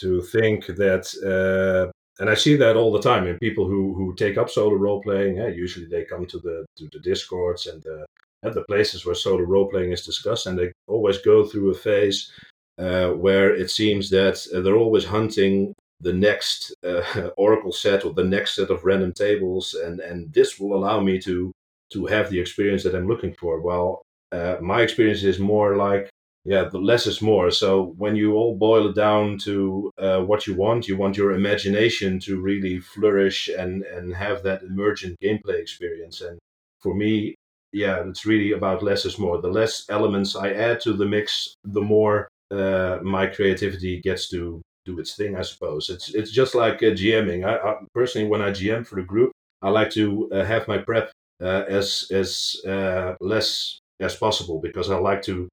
[0.00, 4.14] to think that, uh, and I see that all the time in people who who
[4.14, 5.40] take up solo role playing.
[5.40, 8.06] Uh, usually, they come to the to the discords and the
[8.44, 11.74] at the places where solo role playing is discussed, and they always go through a
[11.74, 12.30] phase
[12.78, 18.12] uh, where it seems that uh, they're always hunting the next uh, oracle set or
[18.12, 21.52] the next set of random tables and and this will allow me to
[21.92, 26.08] to have the experience that i'm looking for well uh, my experience is more like
[26.48, 30.46] yeah the less is more so when you all boil it down to uh, what
[30.46, 35.58] you want you want your imagination to really flourish and and have that emergent gameplay
[35.60, 36.38] experience and
[36.80, 37.34] for me
[37.72, 41.54] yeah it's really about less is more the less elements i add to the mix
[41.64, 45.36] the more uh, my creativity gets to do its thing.
[45.36, 47.46] I suppose it's it's just like uh, GMing.
[47.46, 49.32] I, I personally, when I GM for the group,
[49.62, 51.10] I like to uh, have my prep
[51.42, 55.48] uh, as as uh, less as possible because I like to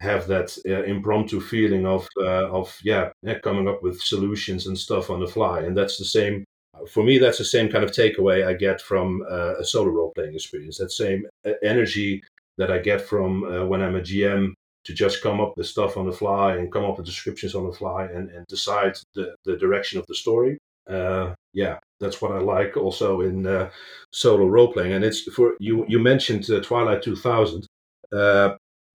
[0.00, 3.10] have that uh, impromptu feeling of uh, of yeah,
[3.42, 6.44] coming up with solutions and stuff on the fly, and that's the same.
[6.88, 10.12] For me, that's the same kind of takeaway I get from uh, a solo role
[10.14, 10.78] playing experience.
[10.78, 12.22] That same uh, energy
[12.56, 15.98] that I get from uh, when I'm a GM to just come up with stuff
[15.98, 19.34] on the fly and come up with descriptions on the fly and, and decide the,
[19.44, 20.56] the direction of the story.
[20.88, 23.68] Uh, yeah, that's what I like also in
[24.10, 24.94] solo role playing.
[24.94, 25.84] And it's for you.
[25.86, 27.66] You mentioned Twilight 2000.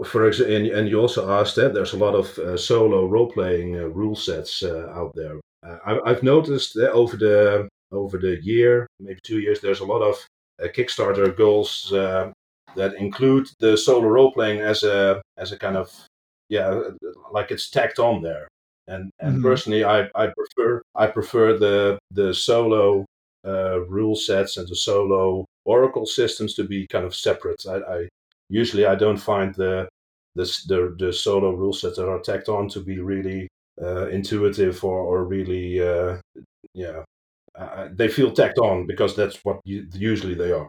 [0.04, 3.32] For example, and, and you also asked that there's a lot of uh, solo role
[3.32, 5.40] playing uh, rule sets uh, out there.
[5.66, 9.86] Uh, I, I've noticed that over the over the year, maybe two years, there's a
[9.86, 10.16] lot of
[10.62, 12.32] uh, Kickstarter goals uh,
[12.76, 15.90] that include the solo role playing as a as a kind of
[16.50, 16.82] yeah
[17.32, 18.48] like it's tacked on there
[18.88, 19.42] and and Mhm.
[19.42, 23.06] personally I, I prefer I prefer the the solo
[23.48, 28.08] uh, rule sets and the solo oracle systems to be kind of separate I, I
[28.50, 29.88] usually I don't find the
[30.36, 33.48] this the the solo rule sets that are tacked on to be really
[33.82, 36.18] uh, intuitive or or really uh,
[36.74, 37.04] yeah
[37.58, 40.68] uh, they feel tacked on because that's what you, usually they are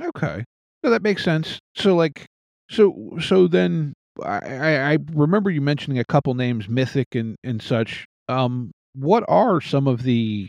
[0.00, 0.44] Okay.
[0.82, 1.58] No, that makes sense.
[1.74, 2.26] So like
[2.70, 7.62] so so then I, I I remember you mentioning a couple names, Mythic and and
[7.62, 8.06] such.
[8.28, 10.48] Um what are some of the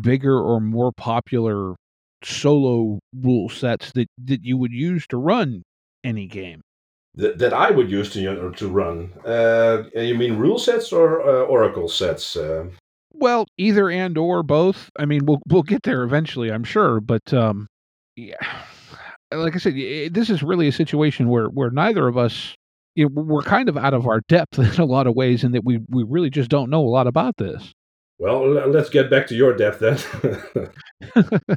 [0.00, 1.74] bigger or more popular
[2.24, 5.62] solo rule sets that that you would use to run
[6.06, 6.60] any game?
[7.18, 9.12] that, that I would use to to run.
[9.24, 12.36] Uh, you mean rule sets or uh, oracle sets?
[12.36, 12.66] Uh,
[13.14, 14.90] Well, either and or both.
[14.98, 17.66] I mean, we'll we'll get there eventually, I'm sure, but um
[18.16, 18.36] yeah.
[19.32, 22.54] Like I said, i- this is really a situation where where neither of us
[22.94, 25.52] you know, we're kind of out of our depth in a lot of ways in
[25.52, 27.72] that we we really just don't know a lot about this.
[28.18, 29.98] well, let's get back to your depth then.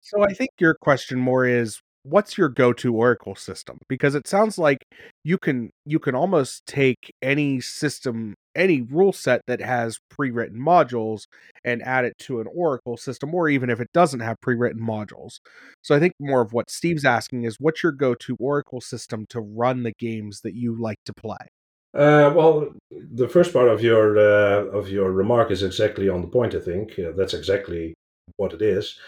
[0.00, 1.80] So I think your question more is
[2.10, 4.78] what's your go-to oracle system because it sounds like
[5.24, 11.24] you can you can almost take any system any rule set that has pre-written modules
[11.64, 15.38] and add it to an oracle system or even if it doesn't have pre-written modules
[15.82, 19.40] so i think more of what steve's asking is what's your go-to oracle system to
[19.40, 21.46] run the games that you like to play
[21.94, 26.28] Uh, well, the first part of your uh, of your remark is exactly on the
[26.28, 26.54] point.
[26.54, 27.94] I think uh, that's exactly
[28.36, 28.98] what it is.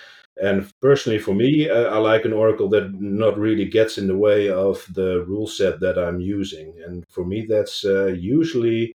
[0.43, 4.17] And personally, for me, uh, I like an oracle that not really gets in the
[4.17, 6.75] way of the rule set that I'm using.
[6.87, 8.95] And for me, that's uh, usually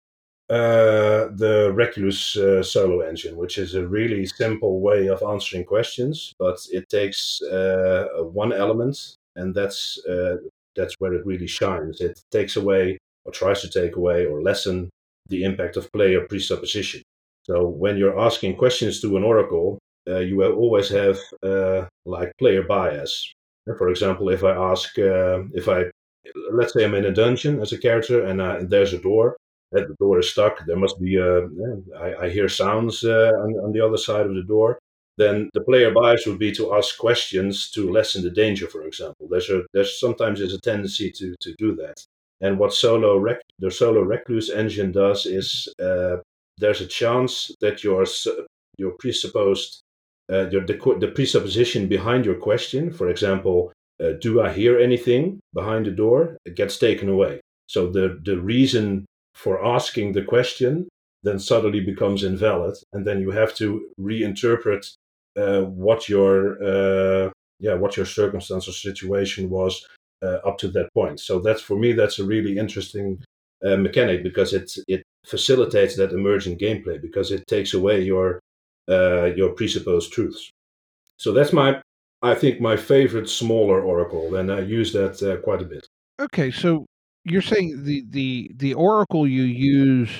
[0.50, 6.34] uh, the Recluse uh, Solo engine, which is a really simple way of answering questions,
[6.38, 9.98] but it takes uh, one element, and that's
[10.76, 12.00] that's where it really shines.
[12.00, 14.90] It takes away, or tries to take away, or lessen
[15.28, 17.02] the impact of player presupposition.
[17.44, 22.32] So when you're asking questions to an oracle, uh, you will always have uh, like
[22.38, 23.32] player bias.
[23.78, 25.84] For example, if I ask, if I
[26.52, 29.36] let's say I'm in a dungeon as a character and there's a door
[29.74, 30.64] the door is stuck.
[30.66, 31.46] There must be a.
[31.98, 34.78] I, I hear sounds uh, on, on the other side of the door.
[35.16, 38.66] Then the player bias would be to ask questions to lessen the danger.
[38.66, 42.04] For example, there's a there's sometimes there's a tendency to to do that.
[42.40, 46.16] And what solo rec, the solo recluse engine does is uh,
[46.58, 48.04] there's a chance that your
[48.76, 49.80] your presupposed
[50.32, 55.40] uh, your, the, the presupposition behind your question, for example, uh, do I hear anything
[55.52, 56.36] behind the door?
[56.44, 57.40] It gets taken away.
[57.66, 60.88] So the the reason for asking the question
[61.22, 64.92] then suddenly becomes invalid, and then you have to reinterpret
[65.36, 69.86] uh, what your uh, yeah what your circumstance or situation was
[70.22, 71.20] uh, up to that point.
[71.20, 73.22] So that's for me that's a really interesting
[73.62, 78.40] mechanic because it it facilitates that emergent gameplay because it takes away your
[78.88, 80.50] uh, your presupposed truths.
[81.16, 81.80] So that's my
[82.22, 85.86] I think my favorite smaller oracle, and I use that uh, quite a bit.
[86.20, 86.86] Okay, so
[87.24, 90.10] you're saying the the the Oracle you use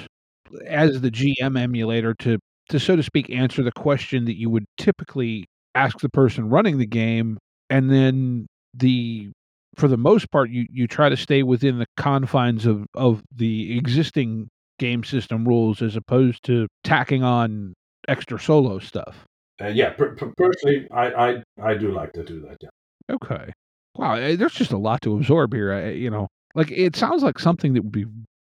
[0.67, 4.67] as the GM emulator to to so to speak answer the question that you would
[4.77, 7.39] typically ask the person running the game,
[7.71, 9.31] and then the
[9.77, 13.79] for the most part you you try to stay within the confines of of the
[13.79, 14.49] existing
[14.79, 17.73] game system rules as opposed to tacking on
[18.09, 19.25] extra solo stuff.
[19.61, 22.57] Uh, yeah, per- per- personally, I, I I do like to do that.
[22.61, 23.15] Yeah.
[23.15, 23.53] Okay.
[23.97, 25.73] Wow, eh, there's just a lot to absorb here.
[25.73, 28.07] I, you know, like it sounds like something that would be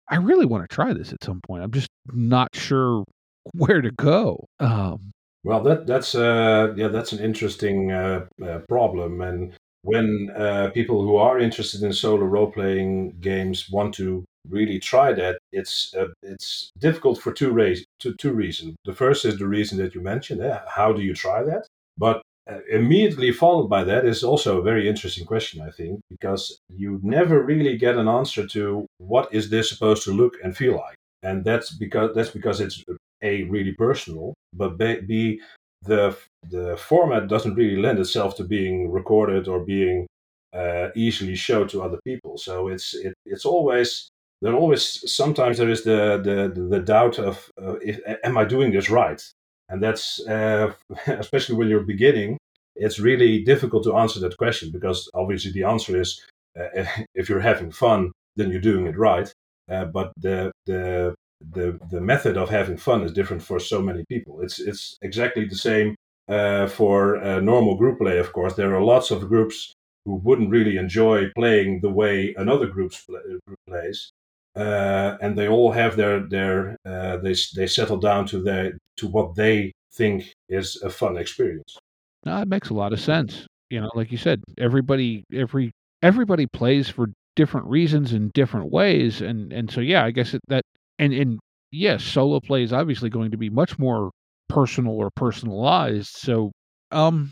[0.10, 1.64] I really want to try this at some point.
[1.64, 3.04] I'm just not sure
[3.54, 4.46] where to go.
[4.60, 5.12] Um,
[5.44, 9.22] well, that that's uh, yeah, that's an interesting uh, uh, problem.
[9.22, 14.80] And when uh, people who are interested in solo role playing games want to really
[14.80, 18.76] try that, it's uh, it's difficult for two, rea- two, two reasons.
[18.86, 20.42] The first is the reason that you mentioned.
[20.42, 21.68] Yeah, how do you try that?
[21.98, 26.60] But uh, immediately followed by that is also a very interesting question, I think, because
[26.70, 30.76] you never really get an answer to what is this supposed to look and feel
[30.76, 32.84] like, and that's because that's because it's
[33.22, 35.40] a really personal, but b
[35.84, 36.16] the
[36.50, 40.08] the format doesn't really lend itself to being recorded or being
[40.54, 42.38] uh, easily showed to other people.
[42.38, 44.10] So it's it, it's always
[44.46, 48.72] there always sometimes there is the the the doubt of uh, if, am I doing
[48.72, 49.22] this right?
[49.70, 50.74] And that's uh,
[51.08, 52.38] especially when you're beginning,
[52.76, 56.22] it's really difficult to answer that question because obviously the answer is
[56.60, 59.34] uh, if you're having fun, then you're doing it right.
[59.68, 64.04] Uh, but the the the the method of having fun is different for so many
[64.08, 64.42] people.
[64.42, 65.96] It's it's exactly the same
[66.30, 67.00] uh, for
[67.42, 68.20] normal group play.
[68.20, 69.74] Of course, there are lots of groups
[70.06, 74.12] who wouldn't really enjoy playing the way another group's play, group plays,
[74.56, 79.08] uh, and they all have their their uh, they they settle down to their to
[79.08, 81.78] what they think is a fun experience.
[82.26, 83.46] No, it makes a lot of sense.
[83.70, 89.22] You know, like you said, everybody every everybody plays for different reasons in different ways,
[89.22, 90.64] and and so yeah, I guess it, that
[91.00, 91.40] and and
[91.72, 94.12] yes, solo play is obviously going to be much more
[94.48, 96.16] personal or personalized.
[96.16, 96.52] So
[96.92, 97.32] um,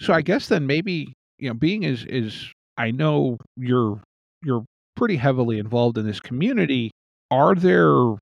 [0.00, 4.00] so I guess then maybe you know, being as is I know you're
[4.42, 4.64] you're
[4.96, 6.90] pretty heavily involved in this community.
[7.30, 8.12] Are there,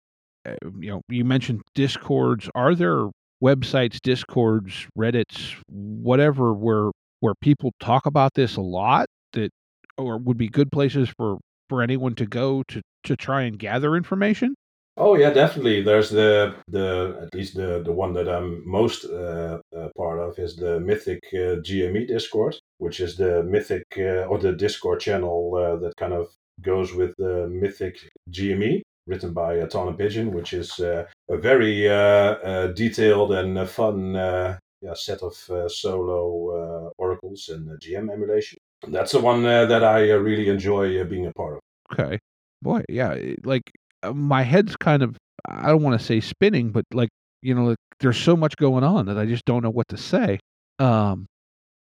[0.47, 2.49] uh, you know, you mentioned discords.
[2.55, 3.09] Are there
[3.43, 9.51] websites, discords, Reddits, whatever, where where people talk about this a lot that
[9.99, 13.97] or would be good places for for anyone to go to to try and gather
[13.97, 14.55] information?
[14.97, 15.83] Oh yeah, definitely.
[15.83, 20.39] There's the the at least the the one that I'm most uh, uh, part of
[20.39, 25.55] is the Mythic uh, GME Discord, which is the Mythic uh, or the Discord channel
[25.57, 26.29] uh, that kind of
[26.61, 27.99] goes with the Mythic
[28.31, 33.69] GME, written by uh, Tana Pigeon, which is uh, a very uh, uh detailed and
[33.69, 38.59] fun uh, yeah, set of uh, solo oracles and GM emulation.
[38.89, 41.61] That's the one that I really enjoy being a part of.
[41.93, 42.19] Okay.
[42.63, 43.71] Boy, yeah, like
[44.13, 45.17] my head's kind of,
[45.49, 47.11] I don't want to say spinning, but like,
[47.43, 49.97] you know, like, there's so much going on that I just don't know what to
[49.97, 50.39] say.
[50.79, 51.27] Um,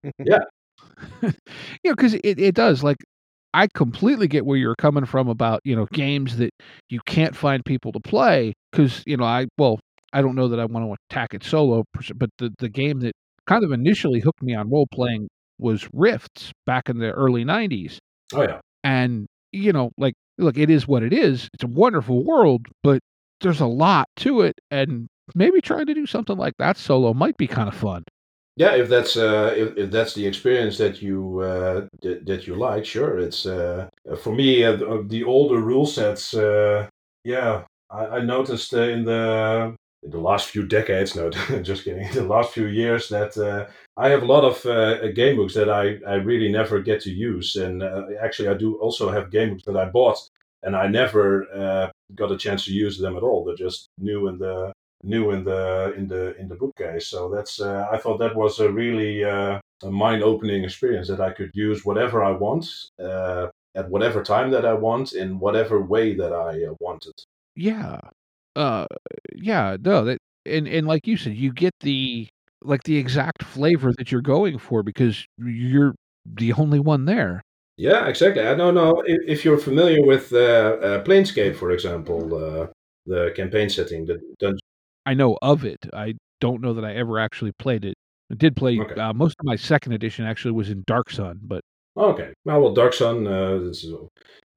[0.19, 0.39] yeah.
[1.21, 1.31] you
[1.83, 2.83] know, because it, it does.
[2.83, 2.97] Like,
[3.55, 6.51] I completely get where you're coming from about, you know, games that
[6.89, 9.79] you can't find people to play because, you know, I, well,
[10.13, 11.83] I don't know that I want to attack it solo,
[12.15, 13.13] but the, the game that
[13.47, 17.97] kind of initially hooked me on role playing was Rifts back in the early '90s,
[18.33, 18.59] Oh yeah.
[18.83, 21.47] and you know, like, look, it is what it is.
[21.53, 22.99] It's a wonderful world, but
[23.41, 27.37] there's a lot to it, and maybe trying to do something like that solo might
[27.37, 28.03] be kind of fun.
[28.57, 32.55] Yeah, if that's uh, if, if that's the experience that you uh, that, that you
[32.55, 33.19] like, sure.
[33.19, 33.89] It's uh,
[34.21, 36.33] for me uh, the, the older rule sets.
[36.33, 36.87] Uh,
[37.25, 41.15] yeah, I, I noticed uh, in the in the last few decades.
[41.15, 41.29] No,
[41.63, 42.07] just kidding.
[42.07, 45.53] In the last few years, that uh, I have a lot of uh, game books
[45.55, 49.31] that I I really never get to use, and uh, actually I do also have
[49.31, 50.19] game books that I bought
[50.63, 53.45] and I never uh, got a chance to use them at all.
[53.45, 54.73] They're just new in the
[55.05, 57.07] new in the in the in the bookcase.
[57.07, 61.31] So that's uh, I thought that was a really uh, a mind-opening experience that I
[61.31, 62.67] could use whatever I want
[62.99, 67.13] uh, at whatever time that I want in whatever way that I uh, wanted.
[67.55, 67.99] Yeah.
[68.55, 68.85] Uh
[69.35, 72.27] yeah, no, that and and like you said, you get the
[72.63, 75.93] like the exact flavor that you're going for because you're
[76.25, 77.41] the only one there.
[77.77, 78.43] Yeah, exactly.
[78.47, 82.67] I don't know if, if you're familiar with uh, uh, Planescape, for example, uh,
[83.05, 84.57] the campaign setting, the.
[85.05, 85.79] I know of it.
[85.93, 87.95] I don't know that I ever actually played it.
[88.31, 88.99] I did play Okay.
[88.99, 91.61] uh, most of my second edition actually was in Dark Sun, but
[91.97, 92.33] Okay.
[92.43, 93.25] Well, well, Dark Sun.
[93.27, 93.85] Uh, is,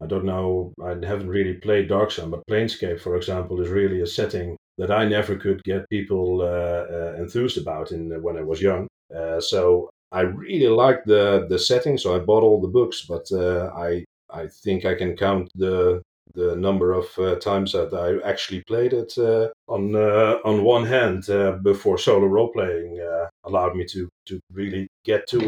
[0.01, 0.72] I don't know.
[0.82, 4.90] I haven't really played Dark Sun, but Planescape, for example, is really a setting that
[4.90, 8.88] I never could get people uh, uh, enthused about in when I was young.
[9.14, 13.03] Uh, so I really liked the the setting, so I bought all the books.
[13.03, 16.03] But uh, I I think I can count the
[16.39, 20.86] the number of uh, times that I actually played it uh, on uh, on one
[20.86, 23.01] hand uh, before solo role playing
[23.45, 25.41] allowed me to to really get to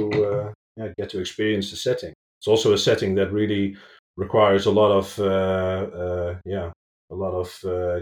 [0.76, 2.12] yeah, get to experience the setting.
[2.40, 3.76] It's also a setting that really
[4.16, 5.06] requires a lot of
[6.44, 6.70] yeah
[7.14, 7.48] a lot of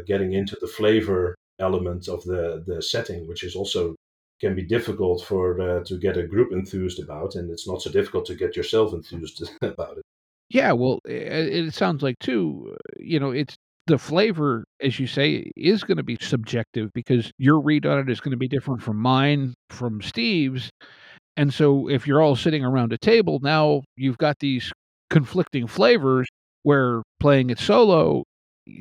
[0.07, 3.95] getting into the flavor element of the the setting, which is also
[4.41, 7.91] can be difficult for uh, to get a group enthused about, and it's not so
[7.91, 10.05] difficult to get yourself enthused about it.
[10.51, 14.99] Yeah, well, i- i- it sounds like too, uh, you know, it's the flavor as
[15.01, 18.37] you say is going to be subjective because your read on it is going to
[18.37, 20.71] be different from mine, from Steve's.
[21.37, 24.73] And so if you're all sitting around a table, now you've got these
[25.11, 26.29] conflicting flavors
[26.65, 28.25] where playing it solo,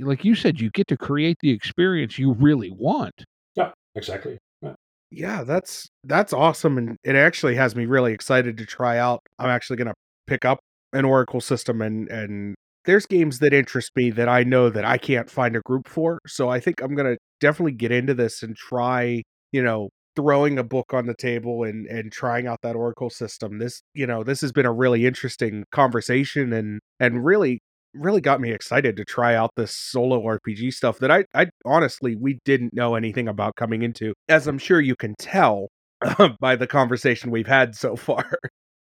[0.01, 3.23] like you said, you get to create the experience you really want.
[3.55, 4.37] Yeah, exactly.
[4.61, 4.73] Yeah.
[5.11, 9.21] Yeah, that's that's awesome, and it actually has me really excited to try out.
[9.39, 9.93] I'm actually gonna
[10.27, 10.59] pick up
[10.93, 14.97] an Oracle system, and and there's games that interest me that I know that I
[14.97, 16.19] can't find a group for.
[16.27, 20.63] So I think I'm gonna definitely get into this and try, you know, throwing a
[20.63, 23.59] book on the table and and trying out that Oracle system.
[23.59, 27.59] This, you know, this has been a really interesting conversation, and and really
[27.93, 32.15] really got me excited to try out this solo RPG stuff that I I honestly
[32.15, 35.69] we didn't know anything about coming into, as I'm sure you can tell
[36.39, 38.37] by the conversation we've had so far.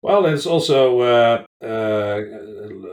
[0.03, 2.21] Well, it's also uh, uh,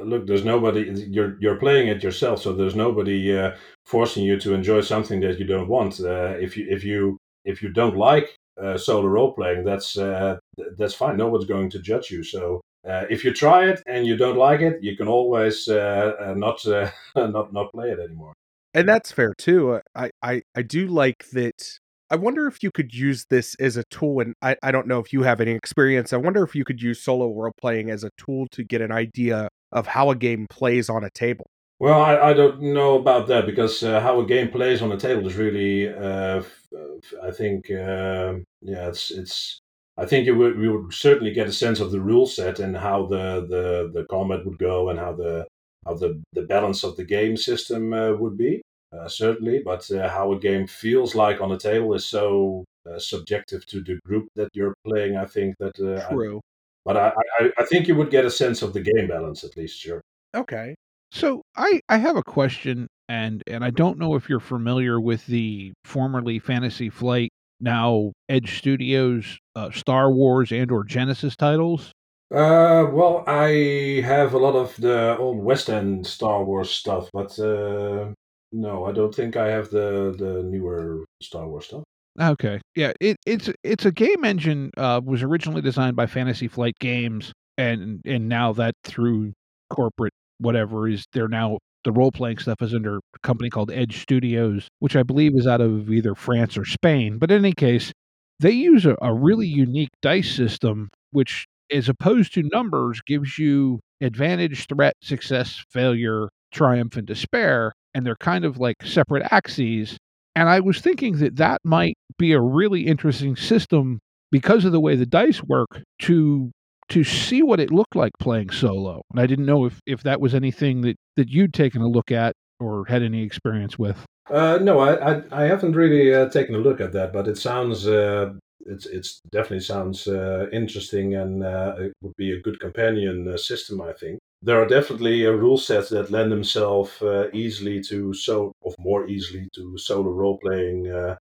[0.03, 0.27] look.
[0.27, 1.07] There's nobody.
[1.09, 3.55] You're you're playing it yourself, so there's nobody uh,
[3.85, 5.99] forcing you to enjoy something that you don't want.
[5.99, 10.37] Uh, if you if you if you don't like uh, solo role playing, that's uh,
[10.77, 11.17] that's fine.
[11.17, 12.21] No one's going to judge you.
[12.23, 16.63] So if you try it and you don't like it, you can always not
[17.15, 18.33] not not play it anymore.
[18.75, 19.79] And that's fair too.
[19.95, 21.79] I I I do like that.
[22.11, 24.99] I wonder if you could use this as a tool, and I, I don't know
[24.99, 26.11] if you have any experience.
[26.11, 28.91] I wonder if you could use solo role playing as a tool to get an
[28.91, 31.45] idea of how a game plays on a table.
[31.79, 34.97] Well, I, I don't know about that because uh, how a game plays on a
[34.97, 39.59] table is really, uh, f- I think, um yeah, it's it's.
[39.97, 42.75] I think you would we would certainly get a sense of the rule set and
[42.75, 45.47] how the the, the combat would go and how the
[45.85, 48.61] how the, the balance of the game system uh, would be
[48.91, 52.99] uh, certainly, but uh, how a game feels like on the table is so uh,
[52.99, 55.15] subjective to the group that you're playing.
[55.15, 56.41] I think that, uh, I, True.
[56.85, 59.55] but I, I I think you would get a sense of the game balance at
[59.57, 59.79] least.
[59.79, 60.01] Sure.
[60.35, 60.75] Okay.
[61.11, 65.25] So I I have a question and and I don't know if you're familiar with
[65.25, 71.91] the formerly Fantasy Flight now Edge Studios uh, Star Wars and or Genesis titles.
[72.31, 77.37] Uh, well, I have a lot of the old West End Star Wars stuff, but
[77.39, 78.13] uh,
[78.51, 81.83] no, I don't think I have the the newer Star Wars stuff.
[82.19, 82.59] Okay.
[82.75, 87.31] Yeah, it, it's it's a game engine uh was originally designed by Fantasy Flight Games
[87.57, 89.33] and and now that through
[89.69, 94.01] corporate whatever is they're now the role playing stuff is under a company called Edge
[94.01, 97.17] Studios, which I believe is out of either France or Spain.
[97.19, 97.93] But in any case,
[98.39, 103.79] they use a, a really unique dice system which as opposed to numbers gives you
[104.01, 109.97] advantage, threat, success, failure, triumph and despair and they're kind of like separate axes
[110.35, 113.99] and I was thinking that that might be a really interesting system
[114.31, 116.51] because of the way the dice work to
[116.89, 119.03] to see what it looked like playing solo.
[119.11, 122.11] And I didn't know if if that was anything that that you'd taken a look
[122.11, 124.05] at or had any experience with.
[124.29, 127.37] Uh, no, I, I, I haven't really uh, taken a look at that, but it
[127.37, 128.33] sounds uh,
[128.65, 133.37] it's it's definitely sounds uh, interesting and uh, it would be a good companion uh,
[133.37, 133.81] system.
[133.81, 136.91] I think there are definitely rule sets that lend themselves
[137.33, 140.83] easily to so or more easily to solo role playing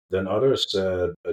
[0.09, 0.65] than others.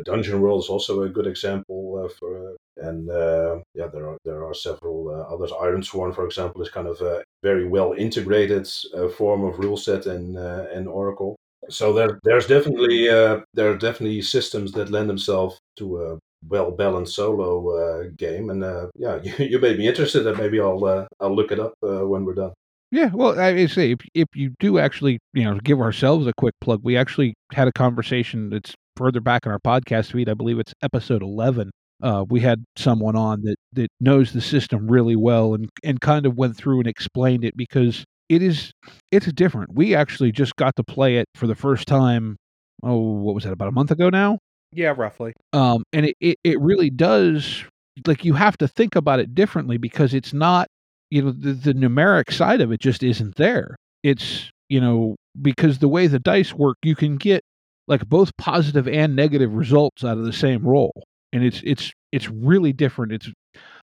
[0.05, 4.55] Dungeon World is also a good example for and uh, yeah, there are there are
[4.55, 5.51] several uh, others.
[5.53, 10.07] Ironsworn, for example, is kind of a very well integrated uh, form of rule set
[10.07, 11.37] and and Oracle
[11.69, 16.19] so there, there's definitely uh, there are definitely systems that lend themselves to a
[16.49, 20.61] well balanced solo uh, game, and uh, yeah, you, you made me interested, and maybe
[20.61, 22.53] I'll uh, I'll look it up uh, when we're done.
[22.93, 26.55] Yeah, well, I say if if you do actually, you know, give ourselves a quick
[26.61, 30.29] plug, we actually had a conversation that's further back in our podcast feed.
[30.29, 31.71] I believe it's episode eleven.
[32.03, 36.27] Uh, we had someone on that that knows the system really well and and kind
[36.27, 38.73] of went through and explained it because it is
[39.13, 39.75] it's different.
[39.75, 42.37] We actually just got to play it for the first time.
[42.83, 43.53] Oh, what was that?
[43.53, 44.39] About a month ago now.
[44.73, 45.33] Yeah, roughly.
[45.53, 47.65] Um, and it, it, it really does
[48.07, 50.69] like you have to think about it differently because it's not
[51.11, 53.77] you know the, the numeric side of it just isn't there.
[54.03, 57.43] It's you know because the way the dice work, you can get
[57.89, 60.93] like both positive and negative results out of the same roll,
[61.33, 63.13] and it's it's it's really different.
[63.13, 63.31] It's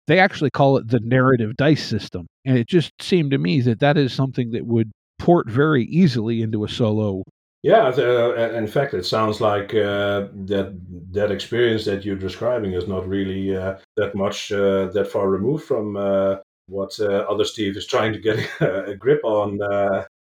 [0.07, 2.27] they actually call it the narrative dice system.
[2.45, 6.43] And it just seemed to me that that is something that would port very easily
[6.43, 7.23] into a solo.
[7.67, 10.69] Yeah, uh, in fact, it sounds like uh, that
[11.11, 15.65] that experience that you're describing is not really uh, that much uh, that far removed
[15.65, 16.37] from uh,
[16.69, 19.59] what uh, other Steve is trying to get a grip on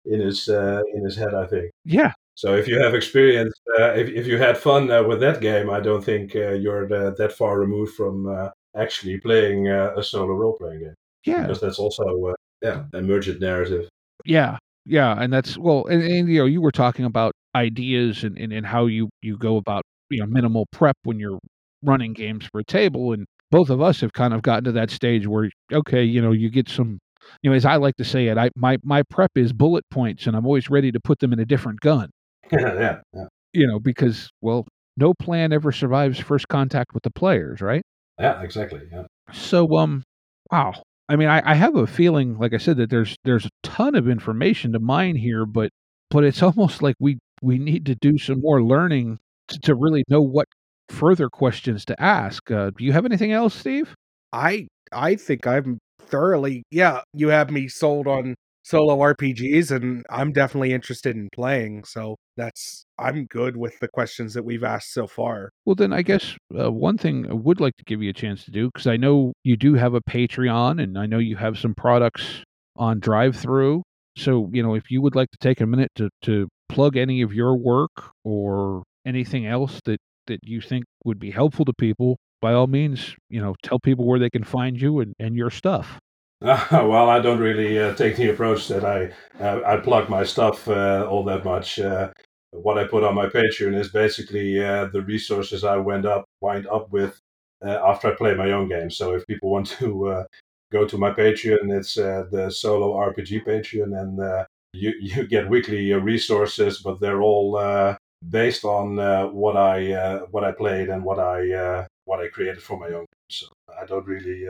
[0.05, 1.33] in his in his head.
[1.33, 1.71] I think.
[1.87, 5.41] Yeah, so if you have experience, uh, if, if you had fun uh, with that
[5.41, 10.35] game, I don't think uh, you're that far removed from actually playing uh, a solo
[10.35, 10.95] role playing game.
[11.25, 13.89] Yeah, because that's also uh, yeah emergent narrative.
[14.25, 18.37] Yeah, yeah, and that's well, and, and you know, you were talking about ideas and,
[18.39, 21.39] and and how you you go about you know minimal prep when you're
[21.83, 24.91] running games for a table, and both of us have kind of gotten to that
[24.91, 26.99] stage where okay, you know, you get some.
[27.43, 30.27] You know, as I like to say it, I my my prep is bullet points,
[30.27, 32.11] and I'm always ready to put them in a different gun.
[32.53, 33.25] yeah, yeah.
[33.53, 34.67] You know, because well,
[34.97, 37.83] no plan ever survives first contact with the players, right?
[38.19, 38.81] Yeah, exactly.
[38.91, 39.05] Yeah.
[39.33, 40.03] So, um,
[40.51, 40.75] wow.
[41.13, 43.95] I mean, I, I have a feeling, like I said, that there's there's a ton
[43.95, 45.71] of information to mine here, but
[46.11, 50.05] but it's almost like we we need to do some more learning to, to really
[50.09, 50.49] know what
[50.89, 52.51] further questions to ask.
[52.51, 53.95] Uh, do you have anything else, Steve?
[54.33, 57.03] I I think I'm thoroughly yeah.
[57.13, 61.85] You have me sold on solo RPGs, and I'm definitely interested in playing.
[61.85, 65.51] So that's I'm good with the questions that we've asked so far.
[65.65, 68.45] Well, then I guess uh, one thing I would like to give you a chance
[68.45, 71.59] to do because I know you do have a Patreon, and I know you have
[71.59, 72.43] some products
[72.77, 73.83] on DriveThru.
[74.17, 77.23] So you know, if you would like to take a minute to to plug any
[77.23, 82.17] of your work or anything else that that you think would be helpful to people,
[82.41, 85.51] by all means, you know, tell people where they can find you and, and your
[85.51, 85.99] stuff.
[86.43, 89.13] Uh, well, I don't really uh, take the approach that I
[89.43, 91.79] uh, I plug my stuff uh, all that much.
[91.79, 92.11] Uh,
[92.51, 96.67] what I put on my Patreon is basically uh, the resources I went up wind
[96.67, 97.19] up with
[97.63, 98.91] after I play my own game.
[98.91, 100.25] So if people want to
[100.73, 106.83] go to my Patreon, it's the solo RPG Patreon, and you you get weekly resources,
[106.83, 107.97] but they're all
[108.29, 108.97] based on
[109.33, 113.07] what I what I played and what I what I created for my own.
[113.31, 113.47] So
[113.81, 114.45] I don't really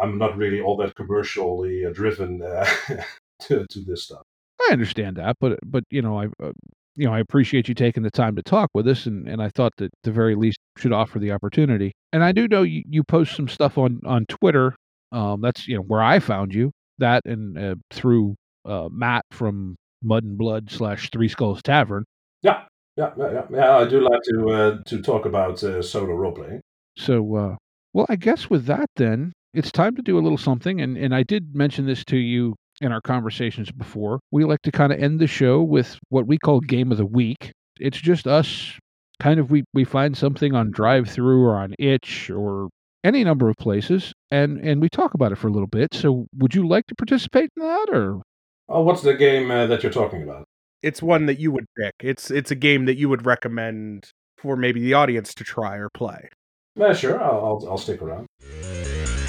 [0.00, 2.66] I'm not really all that commercially uh, driven uh,
[3.40, 4.22] to to this stuff.
[4.68, 6.26] I understand that, but but you know I.
[6.42, 6.52] Uh,
[6.94, 9.48] you know, I appreciate you taking the time to talk with us, and, and I
[9.48, 11.92] thought that the very least should offer the opportunity.
[12.12, 14.74] And I do know you, you post some stuff on on Twitter.
[15.10, 16.70] Um, that's you know where I found you.
[16.98, 22.04] That and uh, through uh, Matt from Mud and Blood slash Three Skulls Tavern.
[22.42, 22.64] Yeah,
[22.96, 23.76] yeah, yeah, yeah.
[23.78, 26.60] I do like to uh, to talk about uh, solo role playing.
[26.96, 27.56] So, uh,
[27.94, 30.80] well, I guess with that, then it's time to do a little something.
[30.80, 34.20] And, and I did mention this to you in our conversations before.
[34.30, 37.06] We like to kind of end the show with what we call Game of the
[37.06, 37.52] Week.
[37.78, 38.78] It's just us
[39.20, 42.68] kind of we, we find something on DriveThru or on itch or
[43.04, 46.26] any number of places and and we talk about it for a little bit so
[46.38, 48.22] would you like to participate in that or
[48.68, 50.44] oh what's the game uh, that you're talking about
[50.82, 54.56] it's one that you would pick it's it's a game that you would recommend for
[54.56, 56.28] maybe the audience to try or play
[56.76, 58.26] yeah sure i'll, I'll, I'll stick around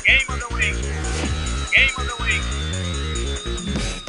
[0.06, 0.76] Game of the week.
[1.74, 2.16] Game of the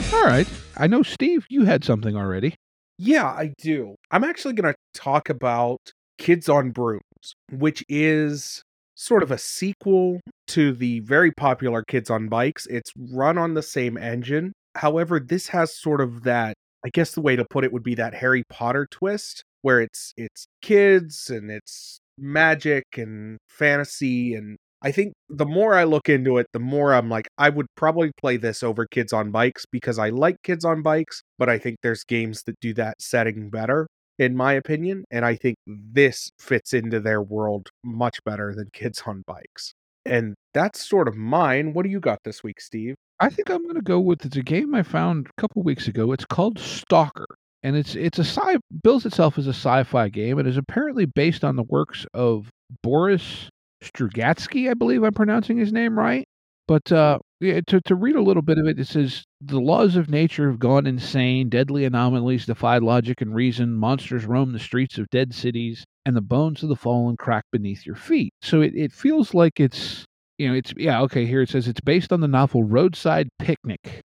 [0.03, 0.15] week.
[0.15, 0.49] All right.
[0.77, 2.55] I know, Steve, you had something already.
[2.99, 3.97] Yeah, I do.
[4.11, 5.79] I'm actually going to talk about
[6.19, 7.03] Kids on Brooms,
[7.51, 8.63] which is
[8.95, 12.67] sort of a sequel to the very popular Kids on Bikes.
[12.67, 14.53] It's run on the same engine.
[14.77, 17.95] However, this has sort of that I guess the way to put it would be
[17.95, 24.93] that Harry Potter twist where it's it's kids and it's magic and fantasy and I
[24.93, 28.37] think the more I look into it, the more I'm like, I would probably play
[28.37, 32.05] this over Kids on Bikes because I like Kids on Bikes, but I think there's
[32.05, 33.87] games that do that setting better,
[34.19, 35.05] in my opinion.
[35.11, 39.73] And I think this fits into their world much better than Kids on Bikes.
[40.05, 41.73] And that's sort of mine.
[41.73, 42.95] What do you got this week, Steve?
[43.21, 45.89] I think I'm going to go with it's a game I found a couple weeks
[45.89, 46.13] ago.
[46.13, 47.29] It's called Stalker,
[47.63, 50.39] and it's it's a sci bills itself as a sci-fi game.
[50.39, 52.51] It is apparently based on the works of
[52.83, 53.49] Boris
[53.85, 56.27] Strugatsky, I believe I'm pronouncing his name right.
[56.67, 59.97] But uh, yeah, to to read a little bit of it, it says the laws
[59.97, 61.51] of nature have gone insane.
[61.51, 63.75] Deadly anomalies defy logic and reason.
[63.75, 67.85] Monsters roam the streets of dead cities, and the bones of the fallen crack beneath
[67.85, 68.33] your feet.
[68.41, 70.05] So it, it feels like it's
[70.39, 74.01] you know it's yeah okay here it says it's based on the novel Roadside Picnic,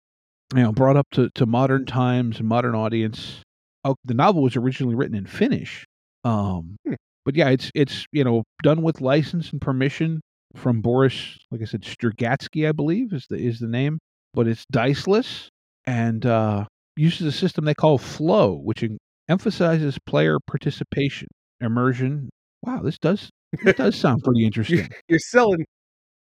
[0.55, 3.43] you know brought up to to modern times and modern audience.
[3.85, 5.85] Oh, the novel was originally written in Finnish.
[6.25, 6.95] Um, Hmm.
[7.27, 10.21] But yeah, it's it's you know done with license and permission
[10.55, 13.99] from Boris, like I said, Strugatsky, I believe is the is the name.
[14.33, 15.49] But it's diceless
[15.87, 16.65] and uh,
[16.97, 18.99] uses a system they call Flow, which en-
[19.29, 21.29] emphasizes player participation,
[21.61, 22.31] immersion.
[22.63, 23.29] Wow, this does
[23.65, 24.89] this does sound pretty You're, interesting.
[25.09, 25.67] you're selling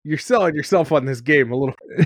[0.04, 1.76] you're selling yourself on this game a little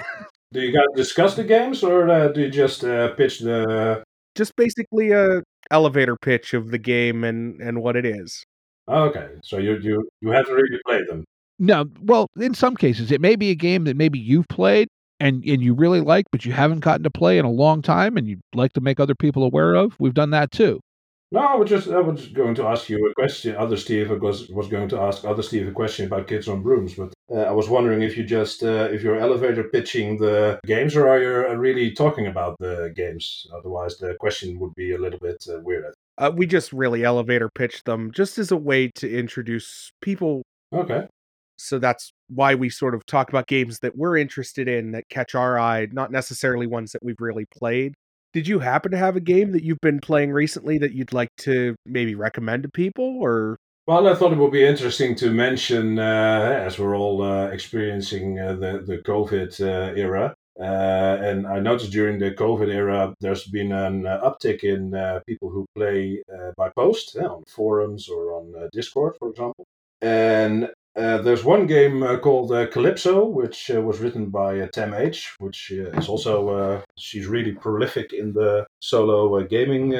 [0.53, 4.01] Do you guys discuss the games, or uh, do you just uh, pitch the?
[4.33, 5.41] just basically a
[5.71, 8.45] elevator pitch of the game and and what it is.
[8.87, 11.25] Oh, okay, so you you you haven't really played them.
[11.59, 14.87] No, well, in some cases, it may be a game that maybe you've played
[15.19, 18.17] and and you really like, but you haven't gotten to play in a long time,
[18.17, 19.95] and you'd like to make other people aware of.
[19.99, 20.79] We've done that too.
[21.29, 23.55] No, I was just I was going to ask you a question.
[23.57, 26.93] Other Steve was was going to ask other Steve a question about kids on brooms,
[26.93, 30.95] but uh, I was wondering if you just uh, if you're elevator pitching the games,
[30.95, 33.45] or are you really talking about the games?
[33.53, 35.93] Otherwise, the question would be a little bit uh, weird.
[36.17, 40.43] Uh, we just really elevator pitched them just as a way to introduce people.
[40.73, 41.07] Okay.
[41.57, 45.35] So that's why we sort of talk about games that we're interested in that catch
[45.35, 47.93] our eye, not necessarily ones that we've really played.
[48.33, 51.29] Did you happen to have a game that you've been playing recently that you'd like
[51.39, 53.57] to maybe recommend to people or
[53.87, 58.37] Well, I thought it would be interesting to mention, uh, as we're all uh, experiencing
[58.37, 63.45] uh, the the COVID uh, era, uh, and I noticed during the COVID era, there's
[63.45, 68.09] been an uh, uptick in uh, people who play uh, by post uh, on forums
[68.09, 69.65] or on uh, Discord, for example.
[70.01, 76.09] And there's one game called Calypso, which was written by uh, Tam H, which is
[76.09, 79.91] also she's really prolific in the solo gaming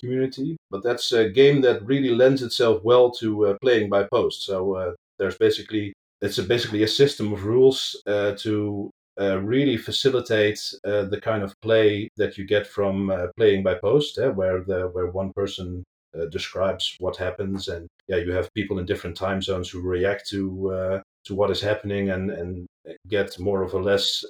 [0.00, 0.56] community.
[0.68, 4.42] But that's a game that really lends itself well to playing by post.
[4.42, 8.90] So there's basically it's a, basically a system of rules uh, to
[9.20, 13.74] uh, really facilitate uh, the kind of play that you get from uh, playing by
[13.74, 15.82] post, eh, where the where one person
[16.18, 20.28] uh, describes what happens, and yeah, you have people in different time zones who react
[20.28, 22.66] to uh, to what is happening and and
[23.08, 24.24] get more of a less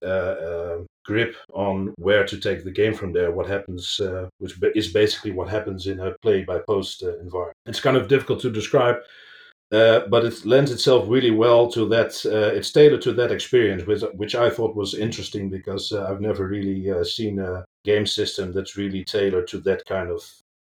[1.04, 3.30] grip on where to take the game from there.
[3.30, 4.00] What happens,
[4.38, 7.56] which is basically what happens in a play by post environment.
[7.66, 8.96] It's kind of difficult to describe.
[9.72, 12.14] Uh, but it lends itself really well to that.
[12.24, 16.20] Uh, it's tailored to that experience, which, which I thought was interesting because uh, I've
[16.20, 20.22] never really uh, seen a game system that's really tailored to that kind of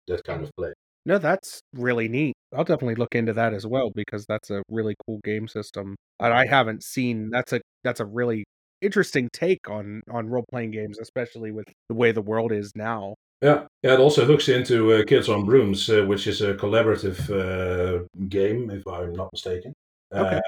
[0.06, 0.72] that kind of play.
[1.06, 2.34] No, that's really neat.
[2.54, 5.96] I'll definitely look into that as well because that's a really cool game system.
[6.18, 8.44] And I haven't seen that's a that's a really
[8.82, 13.14] interesting take on on role playing games, especially with the way the world is now.
[13.42, 13.94] Yeah, yeah.
[13.94, 18.70] It also hooks into uh, Kids on Brooms, uh, which is a collaborative uh, game,
[18.70, 19.72] if I'm not mistaken.
[20.12, 20.36] Okay.
[20.36, 20.40] Uh,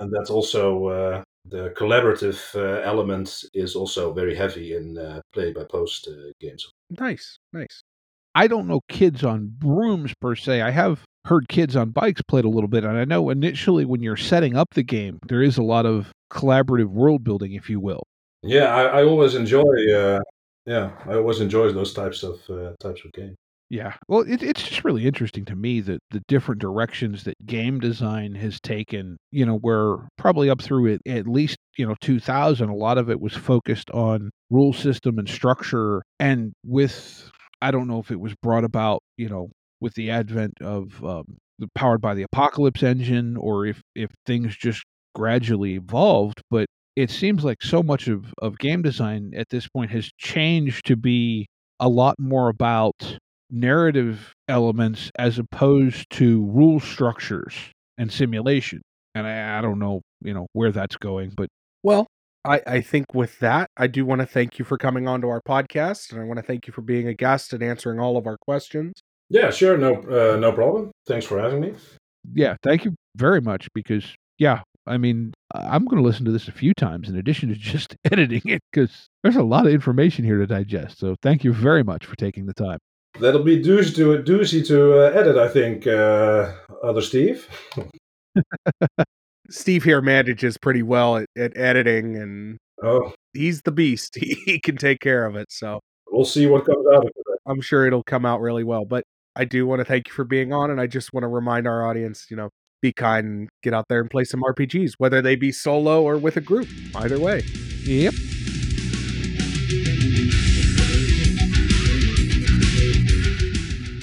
[0.00, 5.52] and that's also uh, the collaborative uh, element is also very heavy in uh, play
[5.52, 6.68] by post uh, games.
[6.98, 7.82] Nice, nice.
[8.34, 10.60] I don't know kids on brooms per se.
[10.60, 14.02] I have heard kids on bikes played a little bit, and I know initially when
[14.02, 17.80] you're setting up the game, there is a lot of collaborative world building, if you
[17.80, 18.02] will.
[18.42, 19.92] Yeah, I, I always enjoy.
[19.94, 20.20] Uh,
[20.70, 23.36] yeah, I always enjoy those types of uh, types of games.
[23.70, 23.94] Yeah.
[24.06, 28.36] Well, it, it's just really interesting to me that the different directions that game design
[28.36, 32.74] has taken, you know, where probably up through it, at least, you know, 2000, a
[32.74, 36.02] lot of it was focused on rule system and structure.
[36.20, 37.30] And with,
[37.62, 39.50] I don't know if it was brought about, you know,
[39.80, 41.24] with the advent of um,
[41.58, 44.84] the powered by the apocalypse engine or if, if things just
[45.16, 46.66] gradually evolved, but
[46.96, 50.96] it seems like so much of, of game design at this point has changed to
[50.96, 51.46] be
[51.78, 53.18] a lot more about
[53.50, 57.54] narrative elements as opposed to rule structures
[57.98, 58.82] and simulation.
[59.14, 61.48] and I, I don't know, you know, where that's going, but
[61.82, 62.06] Well,
[62.44, 65.28] I, I think with that, I do want to thank you for coming on to
[65.28, 68.16] our podcast, and I want to thank you for being a guest and answering all
[68.16, 68.92] of our questions.
[69.28, 70.90] Yeah, sure, no, uh, no problem.
[71.06, 71.74] Thanks for having me.
[72.32, 74.04] yeah, thank you very much because
[74.38, 77.54] yeah, I mean, I'm going to listen to this a few times in addition to
[77.58, 80.98] just editing it because there's a lot of information here to digest.
[80.98, 82.78] So thank you very much for taking the time.
[83.18, 85.86] That'll be doozy to doozy to uh, edit, I think.
[85.86, 86.52] Uh,
[86.82, 87.48] other Steve.
[89.50, 94.16] Steve here manages pretty well at, at editing, and Oh, he's the beast.
[94.20, 95.48] He, he can take care of it.
[95.50, 97.38] So we'll see what comes out of it.
[97.46, 98.84] I'm sure it'll come out really well.
[98.84, 99.04] But
[99.36, 101.66] I do want to thank you for being on, and I just want to remind
[101.66, 102.50] our audience, you know,
[102.80, 106.16] be kind and get out there and play some RPGs, whether they be solo or
[106.16, 106.68] with a group.
[106.94, 107.42] Either way.
[107.84, 108.14] Yep.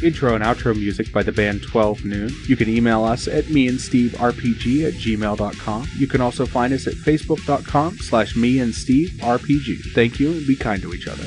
[0.03, 2.30] Intro and outro music by the band 12 Noon.
[2.47, 5.88] You can email us at meandsteverpg at gmail.com.
[5.97, 9.93] You can also find us at facebook.com slash meandsteverpg.
[9.93, 11.25] Thank you and be kind to each other.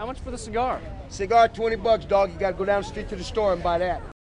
[0.00, 0.80] How much for the cigar?
[1.08, 2.32] Cigar, 20 bucks, dog.
[2.32, 4.13] You gotta go down the street to the store and buy that.